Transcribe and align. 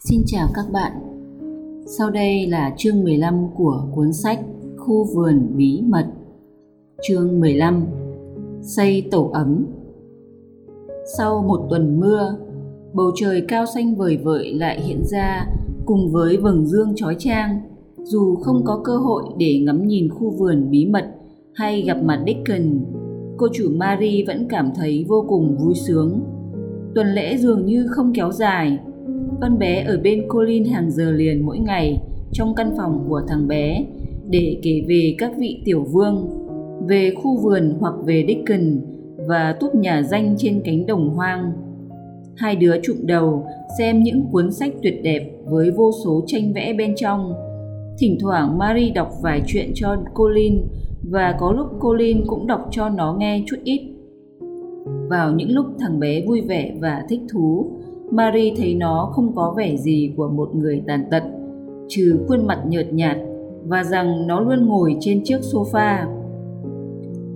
Xin 0.00 0.22
chào 0.26 0.48
các 0.54 0.64
bạn. 0.72 0.92
Sau 1.86 2.10
đây 2.10 2.46
là 2.46 2.74
chương 2.76 3.04
15 3.04 3.46
của 3.54 3.84
cuốn 3.94 4.12
sách 4.12 4.40
Khu 4.76 5.04
vườn 5.14 5.46
bí 5.56 5.82
mật. 5.86 6.06
Chương 7.08 7.40
15: 7.40 7.84
Xây 8.62 9.08
tổ 9.10 9.30
ấm. 9.32 9.66
Sau 11.16 11.42
một 11.42 11.66
tuần 11.70 12.00
mưa, 12.00 12.36
bầu 12.92 13.10
trời 13.16 13.44
cao 13.48 13.66
xanh 13.66 13.94
vời 13.94 14.16
vợi 14.16 14.54
lại 14.54 14.80
hiện 14.80 15.02
ra 15.04 15.46
cùng 15.86 16.12
với 16.12 16.36
vầng 16.36 16.66
dương 16.66 16.92
chói 16.96 17.16
chang. 17.18 17.60
Dù 18.02 18.36
không 18.36 18.64
có 18.64 18.80
cơ 18.84 18.96
hội 18.96 19.24
để 19.38 19.60
ngắm 19.60 19.86
nhìn 19.86 20.08
khu 20.10 20.30
vườn 20.30 20.70
bí 20.70 20.86
mật 20.86 21.04
hay 21.54 21.82
gặp 21.82 22.02
mặt 22.02 22.22
Dickon, 22.26 22.84
cô 23.36 23.46
chủ 23.54 23.70
Mary 23.70 24.24
vẫn 24.26 24.46
cảm 24.48 24.70
thấy 24.76 25.04
vô 25.08 25.24
cùng 25.28 25.56
vui 25.56 25.74
sướng. 25.74 26.20
Tuần 26.94 27.06
lễ 27.06 27.36
dường 27.36 27.66
như 27.66 27.86
không 27.90 28.12
kéo 28.14 28.32
dài, 28.32 28.78
con 29.40 29.58
bé 29.58 29.84
ở 29.84 30.00
bên 30.02 30.28
Colin 30.28 30.64
hàng 30.64 30.90
giờ 30.90 31.10
liền 31.10 31.46
mỗi 31.46 31.58
ngày 31.58 31.98
trong 32.32 32.54
căn 32.54 32.70
phòng 32.76 33.06
của 33.08 33.22
thằng 33.28 33.48
bé 33.48 33.84
để 34.30 34.58
kể 34.62 34.82
về 34.88 35.14
các 35.18 35.32
vị 35.38 35.62
tiểu 35.64 35.84
vương, 35.92 36.28
về 36.86 37.12
khu 37.14 37.36
vườn 37.36 37.76
hoặc 37.80 37.94
về 38.04 38.24
Dickon 38.28 38.80
và 39.28 39.56
túp 39.60 39.74
nhà 39.74 40.02
danh 40.02 40.34
trên 40.38 40.60
cánh 40.64 40.86
đồng 40.86 41.08
hoang. 41.08 41.52
Hai 42.36 42.56
đứa 42.56 42.80
chụm 42.82 42.96
đầu 43.02 43.46
xem 43.78 44.02
những 44.02 44.22
cuốn 44.32 44.52
sách 44.52 44.72
tuyệt 44.82 45.02
đẹp 45.02 45.30
với 45.44 45.70
vô 45.70 45.90
số 46.04 46.24
tranh 46.26 46.52
vẽ 46.52 46.72
bên 46.72 46.94
trong. 46.96 47.32
Thỉnh 47.98 48.18
thoảng 48.20 48.58
Marie 48.58 48.90
đọc 48.90 49.10
vài 49.22 49.42
chuyện 49.46 49.70
cho 49.74 49.96
Colin 50.14 50.62
và 51.10 51.36
có 51.38 51.52
lúc 51.52 51.66
Colin 51.80 52.26
cũng 52.26 52.46
đọc 52.46 52.68
cho 52.70 52.88
nó 52.88 53.16
nghe 53.18 53.42
chút 53.46 53.56
ít. 53.64 53.80
Vào 55.10 55.32
những 55.34 55.50
lúc 55.50 55.66
thằng 55.78 56.00
bé 56.00 56.22
vui 56.26 56.40
vẻ 56.40 56.74
và 56.80 57.04
thích 57.08 57.20
thú, 57.32 57.70
Marie 58.10 58.54
thấy 58.56 58.74
nó 58.74 59.10
không 59.12 59.34
có 59.34 59.54
vẻ 59.56 59.76
gì 59.76 60.12
của 60.16 60.28
một 60.28 60.54
người 60.54 60.82
tàn 60.86 61.04
tật, 61.10 61.22
trừ 61.88 62.18
khuôn 62.28 62.46
mặt 62.46 62.62
nhợt 62.66 62.92
nhạt 62.92 63.16
và 63.64 63.84
rằng 63.84 64.26
nó 64.26 64.40
luôn 64.40 64.66
ngồi 64.66 64.96
trên 65.00 65.24
chiếc 65.24 65.40
sofa. 65.40 66.06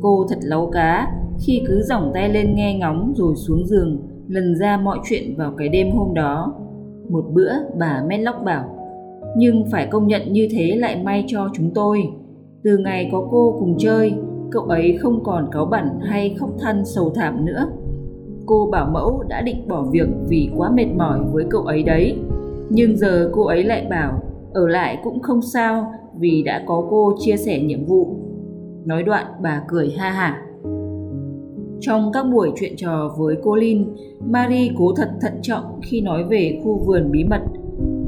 Cô 0.00 0.26
thật 0.28 0.38
láu 0.42 0.70
cá 0.72 1.12
khi 1.46 1.62
cứ 1.66 1.82
giỏng 1.82 2.10
tay 2.14 2.28
lên 2.28 2.54
nghe 2.54 2.78
ngóng 2.78 3.12
rồi 3.16 3.34
xuống 3.36 3.66
giường 3.66 3.98
lần 4.28 4.56
ra 4.56 4.76
mọi 4.76 4.98
chuyện 5.08 5.36
vào 5.36 5.54
cái 5.58 5.68
đêm 5.68 5.90
hôm 5.90 6.14
đó. 6.14 6.54
Một 7.08 7.24
bữa 7.32 7.52
bà 7.78 8.04
Medlock 8.08 8.44
bảo, 8.44 8.76
nhưng 9.36 9.64
phải 9.70 9.86
công 9.86 10.06
nhận 10.06 10.32
như 10.32 10.48
thế 10.50 10.76
lại 10.76 11.02
may 11.04 11.24
cho 11.26 11.48
chúng 11.54 11.70
tôi. 11.74 12.02
Từ 12.64 12.78
ngày 12.78 13.08
có 13.12 13.28
cô 13.30 13.56
cùng 13.60 13.74
chơi, 13.78 14.12
cậu 14.50 14.62
ấy 14.62 14.98
không 15.00 15.24
còn 15.24 15.48
cáu 15.52 15.66
bẩn 15.66 15.84
hay 16.00 16.34
khóc 16.38 16.50
than 16.58 16.84
sầu 16.84 17.10
thảm 17.14 17.44
nữa 17.44 17.66
cô 18.50 18.68
bảo 18.72 18.90
mẫu 18.92 19.24
đã 19.28 19.42
định 19.42 19.68
bỏ 19.68 19.82
việc 19.82 20.08
vì 20.28 20.50
quá 20.56 20.70
mệt 20.70 20.86
mỏi 20.96 21.20
với 21.32 21.44
cậu 21.50 21.62
ấy 21.62 21.82
đấy 21.82 22.16
nhưng 22.70 22.96
giờ 22.96 23.30
cô 23.32 23.44
ấy 23.44 23.64
lại 23.64 23.86
bảo 23.90 24.22
ở 24.52 24.68
lại 24.68 24.98
cũng 25.02 25.22
không 25.22 25.42
sao 25.42 25.92
vì 26.18 26.42
đã 26.42 26.64
có 26.66 26.86
cô 26.90 27.12
chia 27.18 27.36
sẻ 27.36 27.60
nhiệm 27.60 27.84
vụ 27.84 28.16
nói 28.84 29.02
đoạn 29.02 29.26
bà 29.42 29.62
cười 29.68 29.90
ha 29.90 30.10
hả 30.10 30.42
trong 31.80 32.12
các 32.12 32.22
buổi 32.32 32.52
chuyện 32.60 32.72
trò 32.76 33.14
với 33.18 33.36
cô 33.42 33.54
lin, 33.54 33.84
Marie 34.26 34.72
cố 34.78 34.92
thật 34.96 35.10
thận 35.20 35.32
trọng 35.42 35.64
khi 35.82 36.00
nói 36.00 36.24
về 36.24 36.60
khu 36.64 36.78
vườn 36.86 37.10
bí 37.10 37.24
mật. 37.24 37.40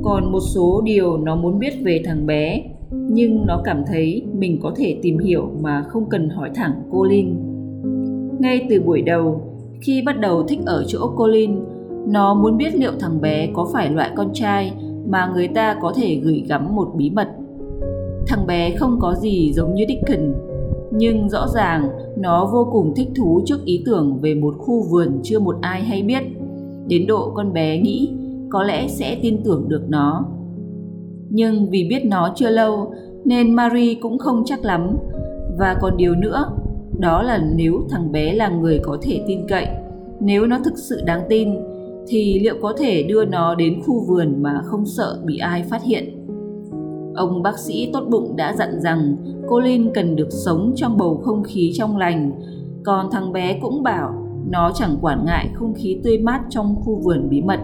Còn 0.02 0.32
một 0.32 0.40
số 0.40 0.82
điều 0.84 1.16
nó 1.16 1.36
muốn 1.36 1.58
biết 1.58 1.72
về 1.82 2.02
thằng 2.04 2.26
bé, 2.26 2.64
nhưng 2.90 3.46
nó 3.46 3.60
cảm 3.64 3.82
thấy 3.86 4.26
mình 4.34 4.58
có 4.62 4.72
thể 4.76 4.98
tìm 5.02 5.18
hiểu 5.18 5.50
mà 5.60 5.82
không 5.82 6.08
cần 6.08 6.28
hỏi 6.28 6.50
thẳng 6.54 6.72
cô 6.92 7.04
lin. 7.04 7.34
Ngay 8.40 8.66
từ 8.70 8.80
buổi 8.80 9.02
đầu, 9.02 9.51
khi 9.82 10.02
bắt 10.02 10.20
đầu 10.20 10.42
thích 10.42 10.58
ở 10.66 10.84
chỗ 10.88 11.12
Colin, 11.16 11.60
nó 12.06 12.34
muốn 12.34 12.56
biết 12.56 12.74
liệu 12.74 12.92
thằng 13.00 13.20
bé 13.20 13.48
có 13.54 13.68
phải 13.72 13.90
loại 13.90 14.10
con 14.16 14.30
trai 14.34 14.72
mà 15.08 15.30
người 15.34 15.48
ta 15.48 15.76
có 15.82 15.92
thể 15.96 16.14
gửi 16.14 16.44
gắm 16.48 16.76
một 16.76 16.88
bí 16.96 17.10
mật. 17.10 17.28
Thằng 18.26 18.46
bé 18.46 18.76
không 18.76 18.98
có 19.00 19.14
gì 19.14 19.52
giống 19.52 19.74
như 19.74 19.84
Dickens, 19.88 20.36
nhưng 20.90 21.28
rõ 21.28 21.46
ràng 21.54 21.88
nó 22.16 22.50
vô 22.52 22.68
cùng 22.72 22.92
thích 22.96 23.08
thú 23.16 23.42
trước 23.46 23.64
ý 23.64 23.82
tưởng 23.86 24.18
về 24.20 24.34
một 24.34 24.54
khu 24.58 24.82
vườn 24.90 25.20
chưa 25.22 25.38
một 25.38 25.56
ai 25.60 25.82
hay 25.82 26.02
biết. 26.02 26.22
Đến 26.88 27.06
độ 27.06 27.32
con 27.34 27.52
bé 27.52 27.78
nghĩ 27.78 28.12
có 28.50 28.62
lẽ 28.62 28.88
sẽ 28.88 29.18
tin 29.22 29.42
tưởng 29.44 29.68
được 29.68 29.82
nó. 29.88 30.24
Nhưng 31.28 31.70
vì 31.70 31.86
biết 31.88 32.04
nó 32.04 32.32
chưa 32.36 32.50
lâu 32.50 32.94
nên 33.24 33.54
Marie 33.54 33.94
cũng 33.94 34.18
không 34.18 34.42
chắc 34.46 34.64
lắm. 34.64 34.96
Và 35.58 35.76
còn 35.80 35.96
điều 35.96 36.14
nữa, 36.14 36.52
đó 37.02 37.22
là 37.22 37.44
nếu 37.54 37.86
thằng 37.90 38.12
bé 38.12 38.32
là 38.32 38.48
người 38.48 38.80
có 38.82 38.98
thể 39.02 39.24
tin 39.26 39.46
cậy, 39.48 39.66
nếu 40.20 40.46
nó 40.46 40.58
thực 40.64 40.78
sự 40.78 41.00
đáng 41.06 41.22
tin, 41.28 41.48
thì 42.08 42.40
liệu 42.40 42.54
có 42.62 42.74
thể 42.78 43.02
đưa 43.02 43.24
nó 43.24 43.54
đến 43.54 43.82
khu 43.86 44.04
vườn 44.08 44.42
mà 44.42 44.60
không 44.64 44.86
sợ 44.86 45.22
bị 45.24 45.38
ai 45.38 45.62
phát 45.62 45.82
hiện? 45.82 46.26
Ông 47.14 47.42
bác 47.42 47.58
sĩ 47.58 47.90
tốt 47.92 48.04
bụng 48.10 48.36
đã 48.36 48.54
dặn 48.56 48.80
rằng 48.80 49.16
cô 49.48 49.60
Linh 49.60 49.90
cần 49.94 50.16
được 50.16 50.28
sống 50.30 50.72
trong 50.76 50.96
bầu 50.96 51.20
không 51.24 51.42
khí 51.42 51.72
trong 51.74 51.96
lành. 51.96 52.32
Còn 52.84 53.10
thằng 53.12 53.32
bé 53.32 53.58
cũng 53.62 53.82
bảo 53.82 54.14
nó 54.50 54.72
chẳng 54.74 54.96
quản 55.00 55.24
ngại 55.26 55.48
không 55.54 55.74
khí 55.74 56.00
tươi 56.04 56.18
mát 56.18 56.40
trong 56.50 56.76
khu 56.80 57.00
vườn 57.04 57.28
bí 57.30 57.42
mật. 57.42 57.60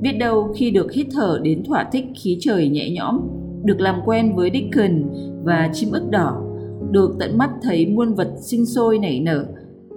Biết 0.00 0.12
đâu 0.12 0.52
khi 0.56 0.70
được 0.70 0.92
hít 0.92 1.06
thở 1.12 1.40
đến 1.42 1.64
thỏa 1.64 1.84
thích 1.92 2.04
khí 2.22 2.38
trời 2.40 2.68
nhẹ 2.68 2.90
nhõm, 2.90 3.20
được 3.64 3.80
làm 3.80 4.00
quen 4.04 4.36
với 4.36 4.50
Dickon 4.54 5.02
và 5.44 5.70
chim 5.72 5.90
ức 5.92 6.10
đỏ 6.10 6.49
được 6.90 7.16
tận 7.20 7.38
mắt 7.38 7.50
thấy 7.62 7.86
muôn 7.86 8.14
vật 8.14 8.28
sinh 8.40 8.66
sôi 8.66 8.98
nảy 8.98 9.20
nở 9.20 9.46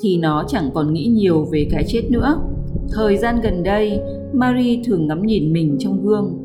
thì 0.01 0.17
nó 0.17 0.43
chẳng 0.47 0.69
còn 0.73 0.93
nghĩ 0.93 1.05
nhiều 1.05 1.45
về 1.51 1.67
cái 1.71 1.83
chết 1.87 2.01
nữa. 2.09 2.41
Thời 2.93 3.17
gian 3.17 3.41
gần 3.43 3.63
đây, 3.63 4.01
Marie 4.33 4.81
thường 4.85 5.07
ngắm 5.07 5.21
nhìn 5.21 5.53
mình 5.53 5.75
trong 5.79 6.05
gương. 6.05 6.37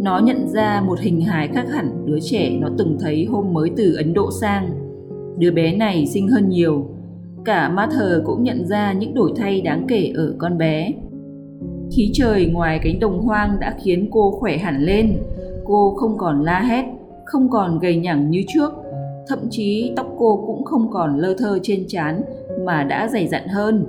Nó 0.00 0.18
nhận 0.18 0.48
ra 0.48 0.82
một 0.86 1.00
hình 1.00 1.20
hài 1.20 1.48
khác 1.48 1.66
hẳn 1.70 2.06
đứa 2.06 2.18
trẻ 2.20 2.56
nó 2.60 2.68
từng 2.78 2.96
thấy 3.00 3.24
hôm 3.24 3.52
mới 3.52 3.70
từ 3.76 3.94
Ấn 3.94 4.14
Độ 4.14 4.30
sang. 4.40 4.70
Đứa 5.38 5.50
bé 5.50 5.76
này 5.76 6.06
xinh 6.06 6.28
hơn 6.28 6.48
nhiều. 6.48 6.86
Cả 7.44 7.68
Mather 7.68 8.22
cũng 8.24 8.42
nhận 8.42 8.66
ra 8.66 8.92
những 8.92 9.14
đổi 9.14 9.32
thay 9.36 9.60
đáng 9.60 9.84
kể 9.88 10.12
ở 10.14 10.34
con 10.38 10.58
bé. 10.58 10.92
Khí 11.92 12.10
trời 12.12 12.46
ngoài 12.46 12.80
cánh 12.82 13.00
đồng 13.00 13.20
hoang 13.20 13.60
đã 13.60 13.76
khiến 13.82 14.08
cô 14.12 14.30
khỏe 14.30 14.58
hẳn 14.58 14.82
lên. 14.82 15.16
Cô 15.64 15.94
không 15.96 16.18
còn 16.18 16.42
la 16.42 16.60
hét, 16.60 16.84
không 17.24 17.50
còn 17.50 17.78
gầy 17.78 17.96
nhẳng 17.96 18.30
như 18.30 18.42
trước 18.48 18.72
thậm 19.28 19.38
chí 19.50 19.92
tóc 19.96 20.06
cô 20.18 20.44
cũng 20.46 20.64
không 20.64 20.90
còn 20.90 21.18
lơ 21.18 21.34
thơ 21.34 21.58
trên 21.62 21.84
trán 21.88 22.22
mà 22.64 22.84
đã 22.84 23.08
dày 23.08 23.28
dặn 23.28 23.48
hơn. 23.48 23.86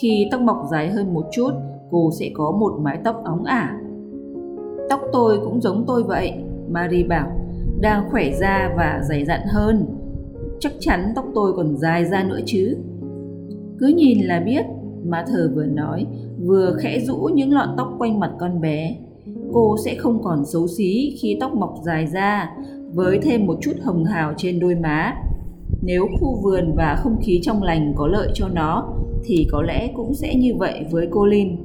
Khi 0.00 0.28
tóc 0.30 0.40
mọc 0.40 0.66
dài 0.70 0.88
hơn 0.88 1.14
một 1.14 1.26
chút, 1.32 1.50
cô 1.90 2.10
sẽ 2.20 2.30
có 2.34 2.50
một 2.50 2.72
mái 2.80 2.98
tóc 3.04 3.22
óng 3.24 3.44
ả. 3.44 3.80
Tóc 4.90 5.00
tôi 5.12 5.38
cũng 5.44 5.60
giống 5.60 5.84
tôi 5.86 6.02
vậy, 6.02 6.32
Marie 6.68 7.04
bảo, 7.04 7.30
đang 7.80 8.10
khỏe 8.10 8.32
ra 8.40 8.74
và 8.76 9.00
dày 9.08 9.24
dặn 9.24 9.40
hơn. 9.46 9.86
Chắc 10.60 10.72
chắn 10.80 11.12
tóc 11.16 11.24
tôi 11.34 11.52
còn 11.52 11.76
dài 11.76 12.04
ra 12.04 12.24
nữa 12.24 12.40
chứ. 12.46 12.76
Cứ 13.78 13.86
nhìn 13.86 14.20
là 14.20 14.40
biết, 14.40 14.66
má 15.04 15.24
thờ 15.28 15.50
vừa 15.54 15.66
nói, 15.66 16.06
vừa 16.46 16.76
khẽ 16.80 17.00
rũ 17.00 17.30
những 17.34 17.52
lọn 17.52 17.68
tóc 17.76 17.94
quanh 17.98 18.20
mặt 18.20 18.32
con 18.38 18.60
bé. 18.60 18.96
Cô 19.52 19.76
sẽ 19.84 19.94
không 19.94 20.22
còn 20.22 20.44
xấu 20.44 20.66
xí 20.66 21.16
khi 21.20 21.36
tóc 21.40 21.54
mọc 21.54 21.74
dài 21.84 22.06
ra 22.06 22.56
với 22.96 23.18
thêm 23.22 23.46
một 23.46 23.58
chút 23.60 23.72
hồng 23.82 24.04
hào 24.04 24.34
trên 24.36 24.60
đôi 24.60 24.74
má. 24.74 25.14
Nếu 25.82 26.06
khu 26.20 26.40
vườn 26.42 26.72
và 26.76 26.96
không 27.02 27.16
khí 27.22 27.40
trong 27.42 27.62
lành 27.62 27.92
có 27.96 28.06
lợi 28.06 28.28
cho 28.34 28.48
nó 28.48 28.94
thì 29.24 29.46
có 29.50 29.62
lẽ 29.62 29.90
cũng 29.96 30.14
sẽ 30.14 30.34
như 30.34 30.54
vậy 30.54 30.84
với 30.90 31.08
cô 31.10 31.26
Lin. 31.26 31.56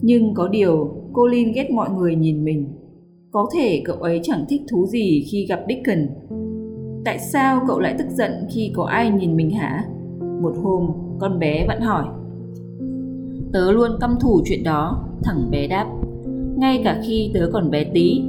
Nhưng 0.00 0.34
có 0.34 0.48
điều, 0.48 0.94
cô 1.12 1.26
Lin 1.26 1.52
ghét 1.52 1.70
mọi 1.70 1.90
người 1.90 2.16
nhìn 2.16 2.44
mình. 2.44 2.68
Có 3.30 3.48
thể 3.54 3.82
cậu 3.84 3.96
ấy 3.96 4.20
chẳng 4.22 4.44
thích 4.48 4.62
thú 4.70 4.86
gì 4.86 5.24
khi 5.30 5.46
gặp 5.46 5.60
Dickon. 5.68 6.06
Tại 7.04 7.18
sao 7.18 7.60
cậu 7.68 7.80
lại 7.80 7.94
tức 7.98 8.06
giận 8.10 8.32
khi 8.54 8.72
có 8.74 8.84
ai 8.84 9.10
nhìn 9.10 9.36
mình 9.36 9.50
hả? 9.50 9.84
Một 10.42 10.52
hôm, 10.62 10.90
con 11.20 11.38
bé 11.38 11.66
vẫn 11.66 11.80
hỏi. 11.80 12.04
Tớ 13.52 13.72
luôn 13.72 13.90
căm 14.00 14.16
thủ 14.20 14.40
chuyện 14.44 14.64
đó, 14.64 15.08
thằng 15.24 15.50
bé 15.50 15.66
đáp. 15.66 15.86
Ngay 16.56 16.80
cả 16.84 17.00
khi 17.06 17.30
tớ 17.34 17.50
còn 17.52 17.70
bé 17.70 17.84
tí, 17.84 18.22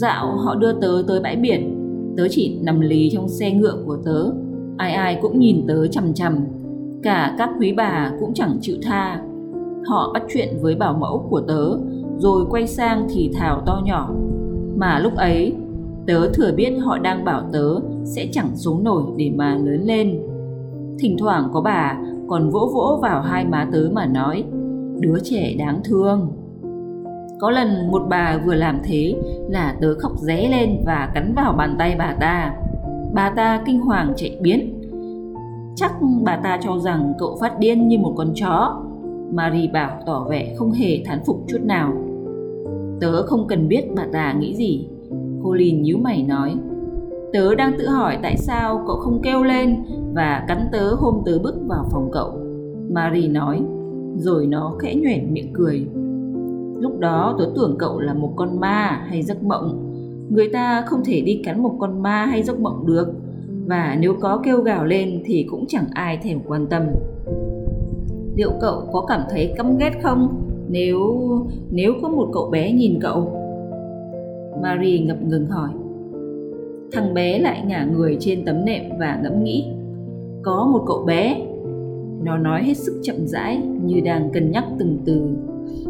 Dạo, 0.00 0.36
họ 0.36 0.54
đưa 0.54 0.72
tớ 0.72 1.02
tới 1.08 1.20
bãi 1.20 1.36
biển. 1.36 1.74
Tớ 2.16 2.28
chỉ 2.30 2.58
nằm 2.62 2.80
lì 2.80 3.10
trong 3.12 3.28
xe 3.28 3.50
ngựa 3.50 3.82
của 3.86 3.96
tớ. 4.04 4.30
Ai 4.76 4.92
ai 4.92 5.18
cũng 5.22 5.38
nhìn 5.38 5.64
tớ 5.68 5.86
chằm 5.86 6.14
chằm. 6.14 6.38
Cả 7.02 7.34
các 7.38 7.50
quý 7.60 7.72
bà 7.72 8.12
cũng 8.20 8.34
chẳng 8.34 8.58
chịu 8.60 8.76
tha. 8.82 9.22
Họ 9.86 10.10
bắt 10.14 10.22
chuyện 10.28 10.48
với 10.60 10.74
bảo 10.74 10.94
mẫu 10.94 11.26
của 11.30 11.40
tớ, 11.40 11.78
Rồi 12.18 12.46
quay 12.50 12.66
sang 12.66 13.06
thì 13.10 13.30
thào 13.34 13.62
to 13.66 13.82
nhỏ. 13.84 14.10
Mà 14.76 14.98
lúc 14.98 15.16
ấy, 15.16 15.54
Tớ 16.06 16.30
thừa 16.34 16.52
biết 16.56 16.70
họ 16.84 16.98
đang 16.98 17.24
bảo 17.24 17.42
tớ 17.52 17.74
Sẽ 18.04 18.28
chẳng 18.32 18.50
sống 18.54 18.84
nổi 18.84 19.02
để 19.16 19.32
mà 19.36 19.58
lớn 19.64 19.82
lên. 19.84 20.22
Thỉnh 20.98 21.16
thoảng 21.18 21.48
có 21.52 21.60
bà 21.60 21.98
còn 22.28 22.50
vỗ 22.50 22.70
vỗ 22.74 22.98
vào 23.02 23.22
hai 23.22 23.44
má 23.44 23.68
tớ 23.72 23.88
mà 23.92 24.06
nói, 24.06 24.44
Đứa 25.00 25.18
trẻ 25.22 25.54
đáng 25.58 25.80
thương 25.84 26.37
có 27.38 27.50
lần 27.50 27.90
một 27.90 28.02
bà 28.08 28.40
vừa 28.46 28.54
làm 28.54 28.80
thế 28.84 29.14
là 29.48 29.76
tớ 29.80 29.94
khóc 29.98 30.12
ré 30.18 30.48
lên 30.48 30.82
và 30.86 31.10
cắn 31.14 31.34
vào 31.36 31.52
bàn 31.52 31.76
tay 31.78 31.96
bà 31.98 32.16
ta. 32.20 32.54
Bà 33.14 33.30
ta 33.30 33.62
kinh 33.66 33.80
hoàng 33.80 34.12
chạy 34.16 34.38
biến. 34.40 34.74
Chắc 35.76 35.92
bà 36.24 36.36
ta 36.36 36.58
cho 36.62 36.78
rằng 36.78 37.12
cậu 37.18 37.38
phát 37.40 37.58
điên 37.58 37.88
như 37.88 37.98
một 37.98 38.14
con 38.16 38.32
chó. 38.34 38.82
Marie 39.32 39.70
bảo 39.72 40.02
tỏ 40.06 40.26
vẻ 40.30 40.54
không 40.58 40.72
hề 40.72 41.02
thán 41.04 41.18
phục 41.26 41.44
chút 41.48 41.58
nào. 41.62 41.92
Tớ 43.00 43.22
không 43.22 43.46
cần 43.48 43.68
biết 43.68 43.84
bà 43.96 44.06
ta 44.12 44.32
nghĩ 44.32 44.54
gì. 44.54 44.88
Colin 45.42 45.82
nhíu 45.82 45.98
mày 45.98 46.22
nói. 46.22 46.54
Tớ 47.32 47.54
đang 47.54 47.72
tự 47.78 47.88
hỏi 47.88 48.18
tại 48.22 48.36
sao 48.36 48.84
cậu 48.86 48.96
không 48.96 49.20
kêu 49.22 49.42
lên 49.42 49.76
và 50.14 50.44
cắn 50.48 50.68
tớ 50.72 50.94
hôm 50.94 51.22
tớ 51.26 51.38
bước 51.38 51.54
vào 51.66 51.84
phòng 51.92 52.10
cậu. 52.12 52.40
Marie 52.90 53.28
nói, 53.28 53.62
rồi 54.16 54.46
nó 54.46 54.74
khẽ 54.78 54.94
nhoẻn 54.94 55.34
miệng 55.34 55.52
cười. 55.52 55.86
Lúc 56.80 56.98
đó 56.98 57.36
tớ 57.38 57.44
tưởng 57.56 57.76
cậu 57.78 58.00
là 58.00 58.14
một 58.14 58.32
con 58.36 58.60
ma 58.60 59.04
hay 59.06 59.22
giấc 59.22 59.42
mộng. 59.42 59.84
Người 60.30 60.48
ta 60.52 60.84
không 60.86 61.00
thể 61.04 61.20
đi 61.20 61.40
cắn 61.44 61.62
một 61.62 61.74
con 61.78 62.02
ma 62.02 62.24
hay 62.24 62.42
giấc 62.42 62.60
mộng 62.60 62.86
được. 62.86 63.08
Và 63.66 63.96
nếu 64.00 64.14
có 64.20 64.40
kêu 64.44 64.62
gào 64.62 64.84
lên 64.84 65.22
thì 65.24 65.46
cũng 65.50 65.64
chẳng 65.68 65.84
ai 65.90 66.18
thèm 66.22 66.38
quan 66.46 66.66
tâm. 66.66 66.82
Liệu 68.36 68.50
cậu 68.60 68.82
có 68.92 69.04
cảm 69.08 69.20
thấy 69.30 69.54
căm 69.56 69.78
ghét 69.78 69.92
không? 70.02 70.44
Nếu 70.68 70.98
nếu 71.70 71.92
có 72.02 72.08
một 72.08 72.30
cậu 72.32 72.50
bé 72.50 72.72
nhìn 72.72 72.98
cậu. 73.00 73.32
Marie 74.62 74.98
ngập 74.98 75.22
ngừng 75.22 75.46
hỏi. 75.46 75.70
Thằng 76.92 77.14
bé 77.14 77.38
lại 77.38 77.62
ngả 77.66 77.84
người 77.84 78.16
trên 78.20 78.44
tấm 78.44 78.64
nệm 78.64 78.82
và 78.98 79.20
ngẫm 79.22 79.44
nghĩ. 79.44 79.64
Có 80.42 80.68
một 80.72 80.84
cậu 80.86 81.04
bé. 81.06 81.40
Nó 82.22 82.38
nói 82.38 82.62
hết 82.62 82.74
sức 82.74 83.00
chậm 83.02 83.16
rãi, 83.26 83.62
như 83.84 84.00
đang 84.00 84.30
cân 84.30 84.50
nhắc 84.50 84.64
từng 84.78 84.98
từ. 85.04 85.20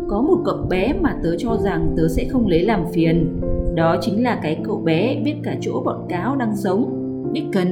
Có 0.08 0.22
một 0.22 0.43
cậu 0.44 0.56
bé 0.70 0.93
mà 1.00 1.16
tớ 1.22 1.37
cho 1.38 1.56
rằng 1.56 1.94
tớ 1.96 2.08
sẽ 2.08 2.25
không 2.28 2.49
lấy 2.49 2.62
làm 2.62 2.84
phiền. 2.93 3.40
Đó 3.75 3.96
chính 4.00 4.22
là 4.22 4.40
cái 4.43 4.60
cậu 4.64 4.76
bé 4.76 5.20
biết 5.25 5.34
cả 5.43 5.56
chỗ 5.60 5.82
bọn 5.84 6.06
cáo 6.08 6.37
đang 6.37 6.56
sống. 6.56 6.94
Dickon. 7.34 7.69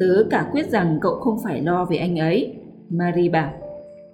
Tớ 0.00 0.24
cả 0.30 0.48
quyết 0.52 0.70
rằng 0.70 0.98
cậu 1.00 1.14
không 1.14 1.38
phải 1.44 1.62
lo 1.62 1.84
về 1.84 1.96
anh 1.96 2.18
ấy. 2.18 2.54
Marie 2.90 3.30
bảo. 3.30 3.50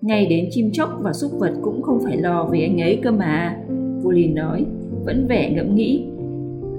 Ngay 0.00 0.26
đến 0.26 0.48
chim 0.50 0.70
chóc 0.72 0.98
và 1.00 1.12
súc 1.12 1.32
vật 1.38 1.52
cũng 1.62 1.82
không 1.82 2.00
phải 2.04 2.16
lo 2.16 2.44
về 2.44 2.60
anh 2.60 2.80
ấy 2.80 3.00
cơ 3.02 3.10
mà. 3.10 3.56
Pauline 4.04 4.34
nói, 4.34 4.66
vẫn 5.04 5.26
vẻ 5.28 5.50
ngẫm 5.50 5.74
nghĩ 5.74 6.04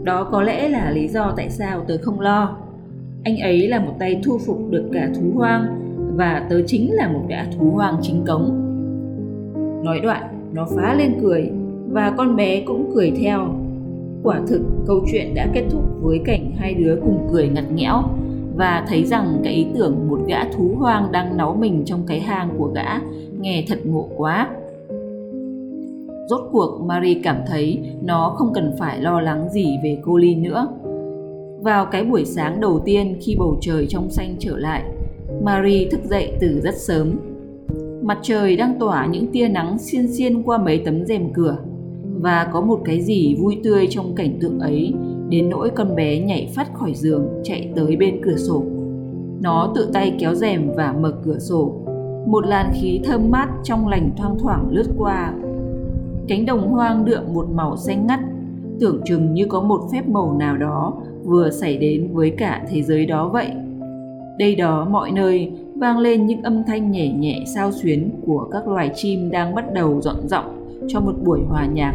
đó 0.05 0.23
có 0.31 0.43
lẽ 0.43 0.69
là 0.69 0.91
lý 0.91 1.07
do 1.07 1.33
tại 1.37 1.49
sao 1.49 1.85
tớ 1.87 1.97
không 2.01 2.19
lo. 2.19 2.57
Anh 3.23 3.37
ấy 3.37 3.67
là 3.67 3.79
một 3.79 3.93
tay 3.99 4.21
thu 4.23 4.37
phục 4.45 4.69
được 4.69 4.89
cả 4.93 5.09
thú 5.15 5.31
hoang 5.35 5.65
và 6.15 6.47
tớ 6.49 6.61
chính 6.67 6.93
là 6.93 7.07
một 7.07 7.21
gã 7.29 7.43
thú 7.43 7.71
hoang 7.71 7.97
chính 8.01 8.23
cống. 8.27 8.64
Nói 9.85 9.99
đoạn, 9.99 10.51
nó 10.53 10.67
phá 10.75 10.93
lên 10.93 11.13
cười 11.21 11.49
và 11.89 12.13
con 12.17 12.35
bé 12.35 12.61
cũng 12.65 12.91
cười 12.95 13.11
theo. 13.11 13.47
Quả 14.23 14.41
thực, 14.47 14.61
câu 14.87 15.01
chuyện 15.11 15.35
đã 15.35 15.47
kết 15.53 15.63
thúc 15.69 15.81
với 16.01 16.19
cảnh 16.25 16.51
hai 16.57 16.73
đứa 16.73 16.95
cùng 17.03 17.27
cười 17.31 17.49
ngặt 17.49 17.63
nghẽo 17.75 18.03
và 18.55 18.85
thấy 18.87 19.03
rằng 19.03 19.41
cái 19.43 19.53
ý 19.53 19.65
tưởng 19.75 20.07
một 20.07 20.19
gã 20.27 20.43
thú 20.43 20.75
hoang 20.77 21.11
đang 21.11 21.37
náu 21.37 21.55
mình 21.59 21.83
trong 21.85 21.99
cái 22.07 22.19
hang 22.19 22.49
của 22.57 22.71
gã 22.75 22.99
nghe 23.39 23.65
thật 23.67 23.79
ngộ 23.85 24.09
quá. 24.17 24.49
Rốt 26.29 26.41
cuộc 26.51 26.81
Marie 26.85 27.19
cảm 27.23 27.37
thấy 27.47 27.79
nó 28.01 28.33
không 28.37 28.53
cần 28.53 28.75
phải 28.79 29.01
lo 29.01 29.21
lắng 29.21 29.49
gì 29.51 29.77
về 29.83 29.97
Colin 30.05 30.43
nữa. 30.43 30.67
Vào 31.61 31.85
cái 31.85 32.03
buổi 32.03 32.25
sáng 32.25 32.61
đầu 32.61 32.81
tiên 32.85 33.17
khi 33.21 33.35
bầu 33.39 33.57
trời 33.61 33.85
trong 33.89 34.09
xanh 34.09 34.35
trở 34.39 34.57
lại, 34.57 34.83
Marie 35.43 35.89
thức 35.89 36.01
dậy 36.03 36.33
từ 36.39 36.61
rất 36.63 36.75
sớm. 36.75 37.34
Mặt 38.05 38.19
trời 38.21 38.55
đang 38.55 38.79
tỏa 38.79 39.05
những 39.05 39.27
tia 39.31 39.47
nắng 39.47 39.77
xiên 39.77 40.07
xiên 40.07 40.43
qua 40.43 40.57
mấy 40.57 40.81
tấm 40.85 41.05
rèm 41.05 41.33
cửa 41.33 41.57
và 42.21 42.49
có 42.53 42.61
một 42.61 42.81
cái 42.85 43.01
gì 43.01 43.35
vui 43.35 43.57
tươi 43.63 43.87
trong 43.89 44.15
cảnh 44.15 44.37
tượng 44.41 44.59
ấy 44.59 44.93
đến 45.29 45.49
nỗi 45.49 45.69
con 45.69 45.95
bé 45.95 46.19
nhảy 46.19 46.51
phát 46.55 46.73
khỏi 46.73 46.93
giường 46.93 47.27
chạy 47.43 47.69
tới 47.75 47.95
bên 47.95 48.21
cửa 48.23 48.35
sổ. 48.35 48.63
Nó 49.41 49.71
tự 49.75 49.89
tay 49.93 50.15
kéo 50.19 50.35
rèm 50.35 50.71
và 50.75 50.95
mở 50.99 51.13
cửa 51.25 51.39
sổ. 51.39 51.73
Một 52.27 52.45
làn 52.47 52.71
khí 52.73 52.99
thơm 53.03 53.31
mát 53.31 53.49
trong 53.63 53.87
lành 53.87 54.09
thoang 54.17 54.39
thoảng 54.39 54.67
lướt 54.71 54.87
qua 54.97 55.33
Cánh 56.27 56.45
đồng 56.45 56.71
hoang 56.71 57.05
đượm 57.05 57.33
một 57.33 57.47
màu 57.53 57.77
xanh 57.77 58.07
ngắt, 58.07 58.19
tưởng 58.79 59.01
chừng 59.05 59.33
như 59.33 59.45
có 59.49 59.61
một 59.61 59.81
phép 59.91 60.07
màu 60.07 60.37
nào 60.39 60.57
đó 60.57 60.93
vừa 61.23 61.49
xảy 61.49 61.77
đến 61.77 62.09
với 62.13 62.29
cả 62.29 62.65
thế 62.69 62.81
giới 62.81 63.05
đó 63.05 63.29
vậy. 63.29 63.47
Đây 64.39 64.55
đó 64.55 64.87
mọi 64.89 65.11
nơi 65.11 65.51
vang 65.75 65.97
lên 65.97 66.25
những 66.25 66.41
âm 66.41 66.63
thanh 66.63 66.91
nhẹ 66.91 67.13
nhẹ 67.13 67.43
sao 67.55 67.71
xuyến 67.71 68.09
của 68.25 68.49
các 68.51 68.67
loài 68.67 68.91
chim 68.95 69.31
đang 69.31 69.55
bắt 69.55 69.73
đầu 69.73 70.01
dọn 70.01 70.27
giọng 70.27 70.79
cho 70.87 70.99
một 70.99 71.13
buổi 71.23 71.39
hòa 71.47 71.65
nhạc. 71.65 71.93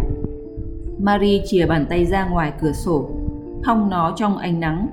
Marie 0.98 1.42
chìa 1.46 1.66
bàn 1.66 1.86
tay 1.90 2.04
ra 2.06 2.28
ngoài 2.28 2.52
cửa 2.60 2.72
sổ, 2.72 3.10
hong 3.64 3.90
nó 3.90 4.12
trong 4.16 4.36
ánh 4.36 4.60
nắng. 4.60 4.86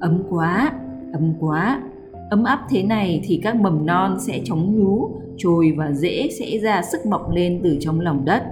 Ấm 0.00 0.22
quá, 0.30 0.72
ấm 1.12 1.34
quá, 1.40 1.82
ấm 2.30 2.44
áp 2.44 2.66
thế 2.68 2.82
này 2.82 3.20
thì 3.24 3.40
các 3.42 3.56
mầm 3.56 3.86
non 3.86 4.16
sẽ 4.20 4.40
chóng 4.44 4.78
nhú 4.78 5.10
trồi 5.36 5.74
và 5.76 5.92
rễ 5.92 6.28
sẽ 6.38 6.58
ra 6.58 6.82
sức 6.82 7.06
mọc 7.06 7.30
lên 7.30 7.60
từ 7.64 7.76
trong 7.80 8.00
lòng 8.00 8.24
đất 8.24 8.42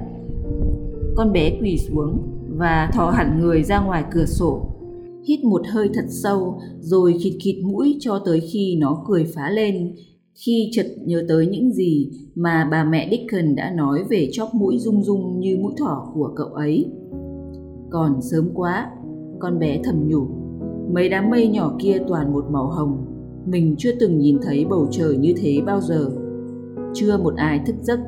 con 1.16 1.32
bé 1.32 1.50
quỳ 1.60 1.78
xuống 1.78 2.18
và 2.48 2.90
thò 2.92 3.10
hẳn 3.10 3.40
người 3.40 3.62
ra 3.62 3.80
ngoài 3.80 4.04
cửa 4.10 4.24
sổ 4.26 4.73
hít 5.28 5.44
một 5.44 5.62
hơi 5.72 5.88
thật 5.94 6.04
sâu 6.08 6.58
rồi 6.80 7.14
khịt 7.20 7.32
khịt 7.40 7.56
mũi 7.64 7.96
cho 8.00 8.18
tới 8.24 8.40
khi 8.40 8.76
nó 8.80 9.04
cười 9.06 9.24
phá 9.24 9.50
lên. 9.50 9.94
Khi 10.34 10.70
chợt 10.72 10.86
nhớ 11.06 11.24
tới 11.28 11.46
những 11.46 11.72
gì 11.72 12.10
mà 12.34 12.68
bà 12.70 12.84
mẹ 12.84 13.08
Dickon 13.10 13.54
đã 13.54 13.70
nói 13.70 14.04
về 14.10 14.28
chóp 14.32 14.54
mũi 14.54 14.78
rung 14.78 15.02
rung 15.02 15.40
như 15.40 15.56
mũi 15.60 15.72
thỏ 15.78 16.12
của 16.14 16.32
cậu 16.36 16.48
ấy. 16.48 16.86
Còn 17.90 18.22
sớm 18.22 18.48
quá, 18.54 18.90
con 19.38 19.58
bé 19.58 19.80
thầm 19.84 20.08
nhủ, 20.08 20.26
mấy 20.94 21.08
đám 21.08 21.30
mây 21.30 21.48
nhỏ 21.48 21.76
kia 21.82 21.98
toàn 22.08 22.32
một 22.32 22.44
màu 22.50 22.66
hồng, 22.66 23.06
mình 23.46 23.74
chưa 23.78 23.92
từng 24.00 24.18
nhìn 24.18 24.38
thấy 24.42 24.64
bầu 24.64 24.88
trời 24.90 25.16
như 25.16 25.34
thế 25.36 25.60
bao 25.66 25.80
giờ. 25.80 26.10
Chưa 26.94 27.16
một 27.16 27.34
ai 27.36 27.60
thức 27.66 27.76
giấc. 27.82 28.00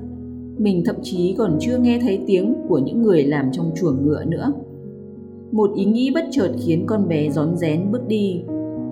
Mình 0.59 0.83
thậm 0.87 0.97
chí 1.03 1.35
còn 1.39 1.57
chưa 1.61 1.79
nghe 1.79 1.99
thấy 2.03 2.21
tiếng 2.27 2.55
của 2.69 2.79
những 2.79 3.03
người 3.03 3.23
làm 3.23 3.53
trong 3.53 3.71
chuồng 3.81 4.07
ngựa 4.07 4.25
nữa 4.25 4.53
một 5.53 5.71
ý 5.75 5.85
nghĩ 5.85 6.11
bất 6.15 6.25
chợt 6.31 6.53
khiến 6.59 6.85
con 6.87 7.09
bé 7.09 7.31
rón 7.31 7.57
rén 7.57 7.93
bước 7.93 8.07
đi. 8.09 8.43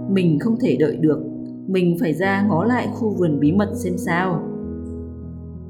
Mình 0.09 0.39
không 0.39 0.57
thể 0.61 0.77
đợi 0.77 0.97
được. 0.97 1.21
Mình 1.67 1.97
phải 2.01 2.15
ra 2.15 2.47
ngó 2.49 2.65
lại 2.65 2.89
khu 2.95 3.11
vườn 3.11 3.41
bí 3.41 3.53
mật 3.53 3.71
xem 3.75 3.95
sao. 3.97 4.43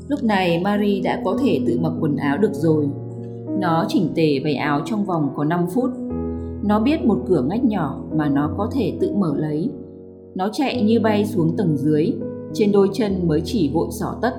Lúc 0.09 0.25
này 0.25 0.61
marie 0.61 1.01
đã 1.05 1.23
có 1.25 1.39
thể 1.43 1.61
tự 1.67 1.79
mặc 1.81 1.93
quần 2.01 2.17
áo 2.17 2.39
được 2.39 2.53
rồi. 2.53 2.89
Nó 3.59 3.85
chỉnh 3.89 4.09
tề 4.15 4.41
váy 4.45 4.55
áo 4.55 4.81
trong 4.85 5.05
vòng 5.05 5.33
có 5.37 5.45
5 5.45 5.67
phút. 5.75 5.91
Nó 6.65 6.81
biết 6.81 7.05
một 7.05 7.19
cửa 7.27 7.43
ngách 7.43 7.65
nhỏ 7.65 8.05
mà 8.17 8.29
nó 8.29 8.55
có 8.57 8.71
thể 8.73 8.93
tự 9.01 9.13
mở 9.15 9.35
lấy. 9.37 9.71
Nó 10.35 10.49
chạy 10.53 10.83
như 10.83 11.01
bay 11.01 11.25
xuống 11.25 11.57
tầng 11.57 11.77
dưới, 11.77 12.13
trên 12.53 12.73
đôi 12.73 12.89
chân 12.93 13.29
mới 13.29 13.43
chỉ 13.45 13.71
vội 13.75 13.89
xỏ 13.91 14.19
tất. 14.23 14.35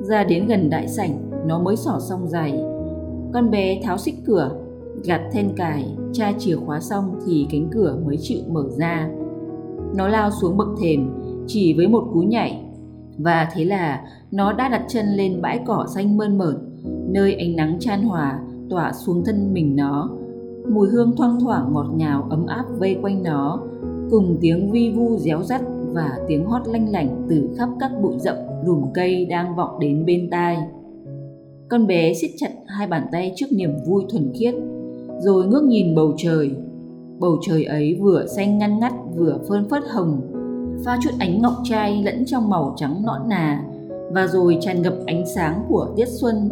Ra 0.00 0.24
đến 0.24 0.46
gần 0.46 0.70
đại 0.70 0.88
sảnh, 0.88 1.30
nó 1.46 1.62
mới 1.62 1.76
xỏ 1.76 1.98
xong 2.00 2.28
giày. 2.28 2.62
Con 3.32 3.50
bé 3.50 3.80
tháo 3.82 3.98
xích 3.98 4.14
cửa 4.26 4.50
gạt 5.04 5.20
then 5.32 5.56
cài 5.56 5.96
tra 6.12 6.32
chìa 6.38 6.56
khóa 6.56 6.80
xong 6.80 7.20
thì 7.26 7.46
cánh 7.50 7.68
cửa 7.72 7.98
mới 8.06 8.16
chịu 8.20 8.40
mở 8.48 8.64
ra. 8.78 9.08
Nó 9.94 10.08
lao 10.08 10.30
xuống 10.30 10.56
bậc 10.56 10.68
thềm 10.80 11.10
chỉ 11.46 11.72
với 11.72 11.88
một 11.88 12.04
cú 12.12 12.20
nhảy. 12.20 12.64
Và 13.18 13.48
thế 13.54 13.64
là 13.64 14.04
nó 14.30 14.52
đã 14.52 14.68
đặt 14.68 14.84
chân 14.88 15.06
lên 15.06 15.42
bãi 15.42 15.60
cỏ 15.66 15.86
xanh 15.94 16.16
mơn 16.16 16.38
mởn 16.38 16.56
nơi 17.08 17.34
ánh 17.34 17.56
nắng 17.56 17.76
chan 17.80 18.02
hòa 18.02 18.40
tỏa 18.70 18.92
xuống 18.92 19.24
thân 19.24 19.54
mình 19.54 19.76
nó. 19.76 20.10
Mùi 20.72 20.88
hương 20.88 21.16
thoang 21.16 21.40
thoảng 21.40 21.72
ngọt 21.72 21.86
ngào 21.96 22.26
ấm 22.30 22.46
áp 22.46 22.64
vây 22.78 22.96
quanh 23.02 23.22
nó 23.22 23.60
cùng 24.10 24.36
tiếng 24.40 24.70
vi 24.70 24.90
vu 24.90 25.16
réo 25.16 25.42
rắt 25.42 25.60
và 25.92 26.18
tiếng 26.28 26.44
hót 26.44 26.68
lanh 26.68 26.88
lảnh 26.92 27.26
từ 27.28 27.48
khắp 27.58 27.68
các 27.80 27.90
bụi 28.02 28.14
rậm 28.18 28.36
lùm 28.64 28.92
cây 28.94 29.24
đang 29.24 29.56
vọng 29.56 29.78
đến 29.80 30.06
bên 30.06 30.28
tai. 30.30 30.58
Con 31.68 31.86
bé 31.86 32.14
siết 32.14 32.30
chặt 32.36 32.50
hai 32.66 32.86
bàn 32.86 33.06
tay 33.12 33.32
trước 33.36 33.46
niềm 33.52 33.70
vui 33.86 34.04
thuần 34.10 34.32
khiết, 34.34 34.54
rồi 35.18 35.46
ngước 35.46 35.64
nhìn 35.64 35.94
bầu 35.94 36.12
trời. 36.16 36.50
Bầu 37.18 37.38
trời 37.46 37.64
ấy 37.64 37.98
vừa 38.00 38.26
xanh 38.26 38.58
ngăn 38.58 38.78
ngắt 38.78 38.92
vừa 39.16 39.38
phơn 39.48 39.68
phớt 39.68 39.82
hồng, 39.88 40.20
pha 40.84 40.98
chút 41.02 41.10
ánh 41.18 41.42
ngọc 41.42 41.54
trai 41.64 42.02
lẫn 42.04 42.24
trong 42.26 42.50
màu 42.50 42.74
trắng 42.76 43.02
nõn 43.06 43.28
nà, 43.28 43.64
và 44.10 44.26
rồi 44.26 44.58
tràn 44.60 44.82
ngập 44.82 44.94
ánh 45.06 45.26
sáng 45.26 45.64
của 45.68 45.88
tiết 45.96 46.08
xuân. 46.08 46.50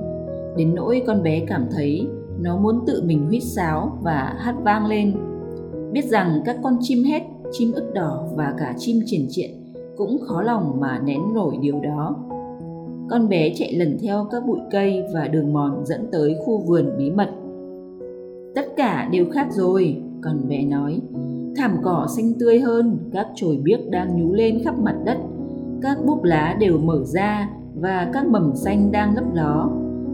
Đến 0.57 0.75
nỗi 0.75 1.03
con 1.07 1.23
bé 1.23 1.41
cảm 1.41 1.67
thấy 1.71 2.07
nó 2.41 2.57
muốn 2.57 2.81
tự 2.87 3.03
mình 3.03 3.27
huýt 3.27 3.43
sáo 3.43 3.99
và 4.03 4.35
hát 4.39 4.55
vang 4.65 4.87
lên. 4.87 5.15
Biết 5.93 6.05
rằng 6.05 6.41
các 6.45 6.57
con 6.63 6.77
chim 6.81 7.05
hét 7.05 7.23
chim 7.53 7.73
ức 7.73 7.95
đỏ 7.95 8.25
và 8.35 8.55
cả 8.59 8.75
chim 8.79 9.01
triển 9.07 9.27
triện 9.31 9.51
cũng 9.97 10.19
khó 10.27 10.43
lòng 10.43 10.81
mà 10.81 11.01
nén 11.05 11.35
nổi 11.35 11.57
điều 11.61 11.81
đó. 11.81 12.17
Con 13.11 13.29
bé 13.29 13.53
chạy 13.57 13.73
lần 13.73 13.99
theo 14.03 14.27
các 14.31 14.47
bụi 14.47 14.59
cây 14.71 15.03
và 15.15 15.29
đường 15.29 15.53
mòn 15.53 15.85
dẫn 15.85 16.09
tới 16.13 16.37
khu 16.45 16.59
vườn 16.59 16.91
bí 16.99 17.11
mật. 17.11 17.29
Tất 18.57 18.67
cả 18.77 19.09
đều 19.13 19.25
khác 19.33 19.47
rồi, 19.51 20.03
con 20.23 20.49
bé 20.49 20.65
nói. 20.65 21.01
Thảm 21.57 21.77
cỏ 21.83 22.07
xanh 22.17 22.33
tươi 22.41 22.59
hơn, 22.59 22.99
các 23.13 23.27
chồi 23.35 23.59
biếc 23.63 23.81
đang 23.91 24.17
nhú 24.17 24.33
lên 24.33 24.59
khắp 24.65 24.79
mặt 24.79 24.97
đất. 25.05 25.19
Các 25.83 25.99
búp 26.07 26.23
lá 26.23 26.57
đều 26.61 26.79
mở 26.79 27.05
ra 27.05 27.51
và 27.75 28.11
các 28.13 28.27
mầm 28.27 28.53
xanh 28.55 28.93
đang 28.93 29.15
lấp 29.15 29.25
ló. 29.35 29.71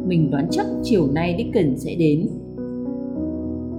Mình 0.06 0.30
đoán 0.30 0.46
chắc 0.50 0.66
chiều 0.82 1.06
nay 1.12 1.34
Dickens 1.38 1.84
sẽ 1.84 1.94
đến. 1.94 2.28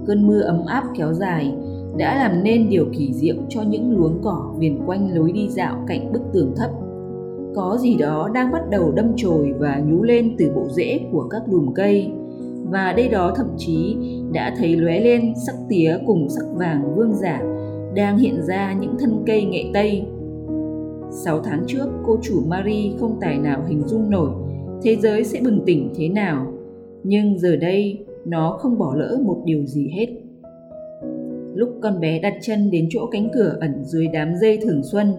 Cơn 0.06 0.26
mưa 0.26 0.40
ấm 0.40 0.66
áp 0.66 0.84
kéo 0.94 1.12
dài, 1.12 1.54
đã 1.98 2.16
làm 2.18 2.44
nên 2.44 2.68
điều 2.68 2.86
kỳ 2.92 3.12
diệu 3.12 3.36
cho 3.48 3.62
những 3.62 3.98
luống 3.98 4.18
cỏ 4.22 4.54
viền 4.58 4.78
quanh 4.86 5.14
lối 5.16 5.32
đi 5.32 5.48
dạo 5.48 5.84
cạnh 5.86 6.12
bức 6.12 6.22
tường 6.32 6.52
thấp. 6.56 6.70
Có 7.54 7.78
gì 7.80 7.96
đó 7.96 8.30
đang 8.34 8.52
bắt 8.52 8.70
đầu 8.70 8.92
đâm 8.96 9.12
chồi 9.16 9.52
và 9.58 9.82
nhú 9.86 10.02
lên 10.02 10.34
từ 10.38 10.50
bộ 10.54 10.68
rễ 10.70 11.00
của 11.12 11.28
các 11.30 11.42
đùm 11.48 11.72
cây 11.74 12.12
và 12.74 12.92
đây 12.92 13.08
đó 13.08 13.32
thậm 13.36 13.46
chí 13.58 13.96
đã 14.32 14.54
thấy 14.58 14.76
lóe 14.76 15.00
lên 15.00 15.32
sắc 15.46 15.54
tía 15.68 15.98
cùng 16.06 16.28
sắc 16.28 16.44
vàng 16.54 16.94
vương 16.96 17.14
giả 17.14 17.42
đang 17.94 18.18
hiện 18.18 18.42
ra 18.42 18.72
những 18.72 18.96
thân 18.98 19.22
cây 19.26 19.44
nghệ 19.44 19.64
tây. 19.74 20.02
Sáu 21.10 21.40
tháng 21.40 21.64
trước, 21.66 21.86
cô 22.04 22.18
chủ 22.22 22.42
Marie 22.48 22.92
không 23.00 23.18
tài 23.20 23.38
nào 23.38 23.62
hình 23.68 23.82
dung 23.86 24.10
nổi 24.10 24.30
thế 24.82 24.96
giới 24.96 25.24
sẽ 25.24 25.40
bừng 25.44 25.60
tỉnh 25.66 25.92
thế 25.96 26.08
nào, 26.08 26.46
nhưng 27.02 27.38
giờ 27.38 27.56
đây 27.56 27.98
nó 28.24 28.56
không 28.60 28.78
bỏ 28.78 28.94
lỡ 28.96 29.18
một 29.22 29.42
điều 29.44 29.66
gì 29.66 29.90
hết. 29.94 30.06
Lúc 31.54 31.68
con 31.82 32.00
bé 32.00 32.18
đặt 32.18 32.34
chân 32.40 32.70
đến 32.70 32.86
chỗ 32.90 33.06
cánh 33.10 33.28
cửa 33.34 33.56
ẩn 33.60 33.84
dưới 33.84 34.06
đám 34.12 34.34
dây 34.40 34.58
thường 34.62 34.82
xuân, 34.82 35.14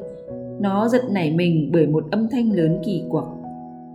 nó 0.60 0.88
giật 0.88 1.02
nảy 1.12 1.32
mình 1.32 1.70
bởi 1.74 1.88
một 1.88 2.04
âm 2.12 2.28
thanh 2.32 2.52
lớn 2.52 2.78
kỳ 2.86 3.04
quặc. 3.10 3.26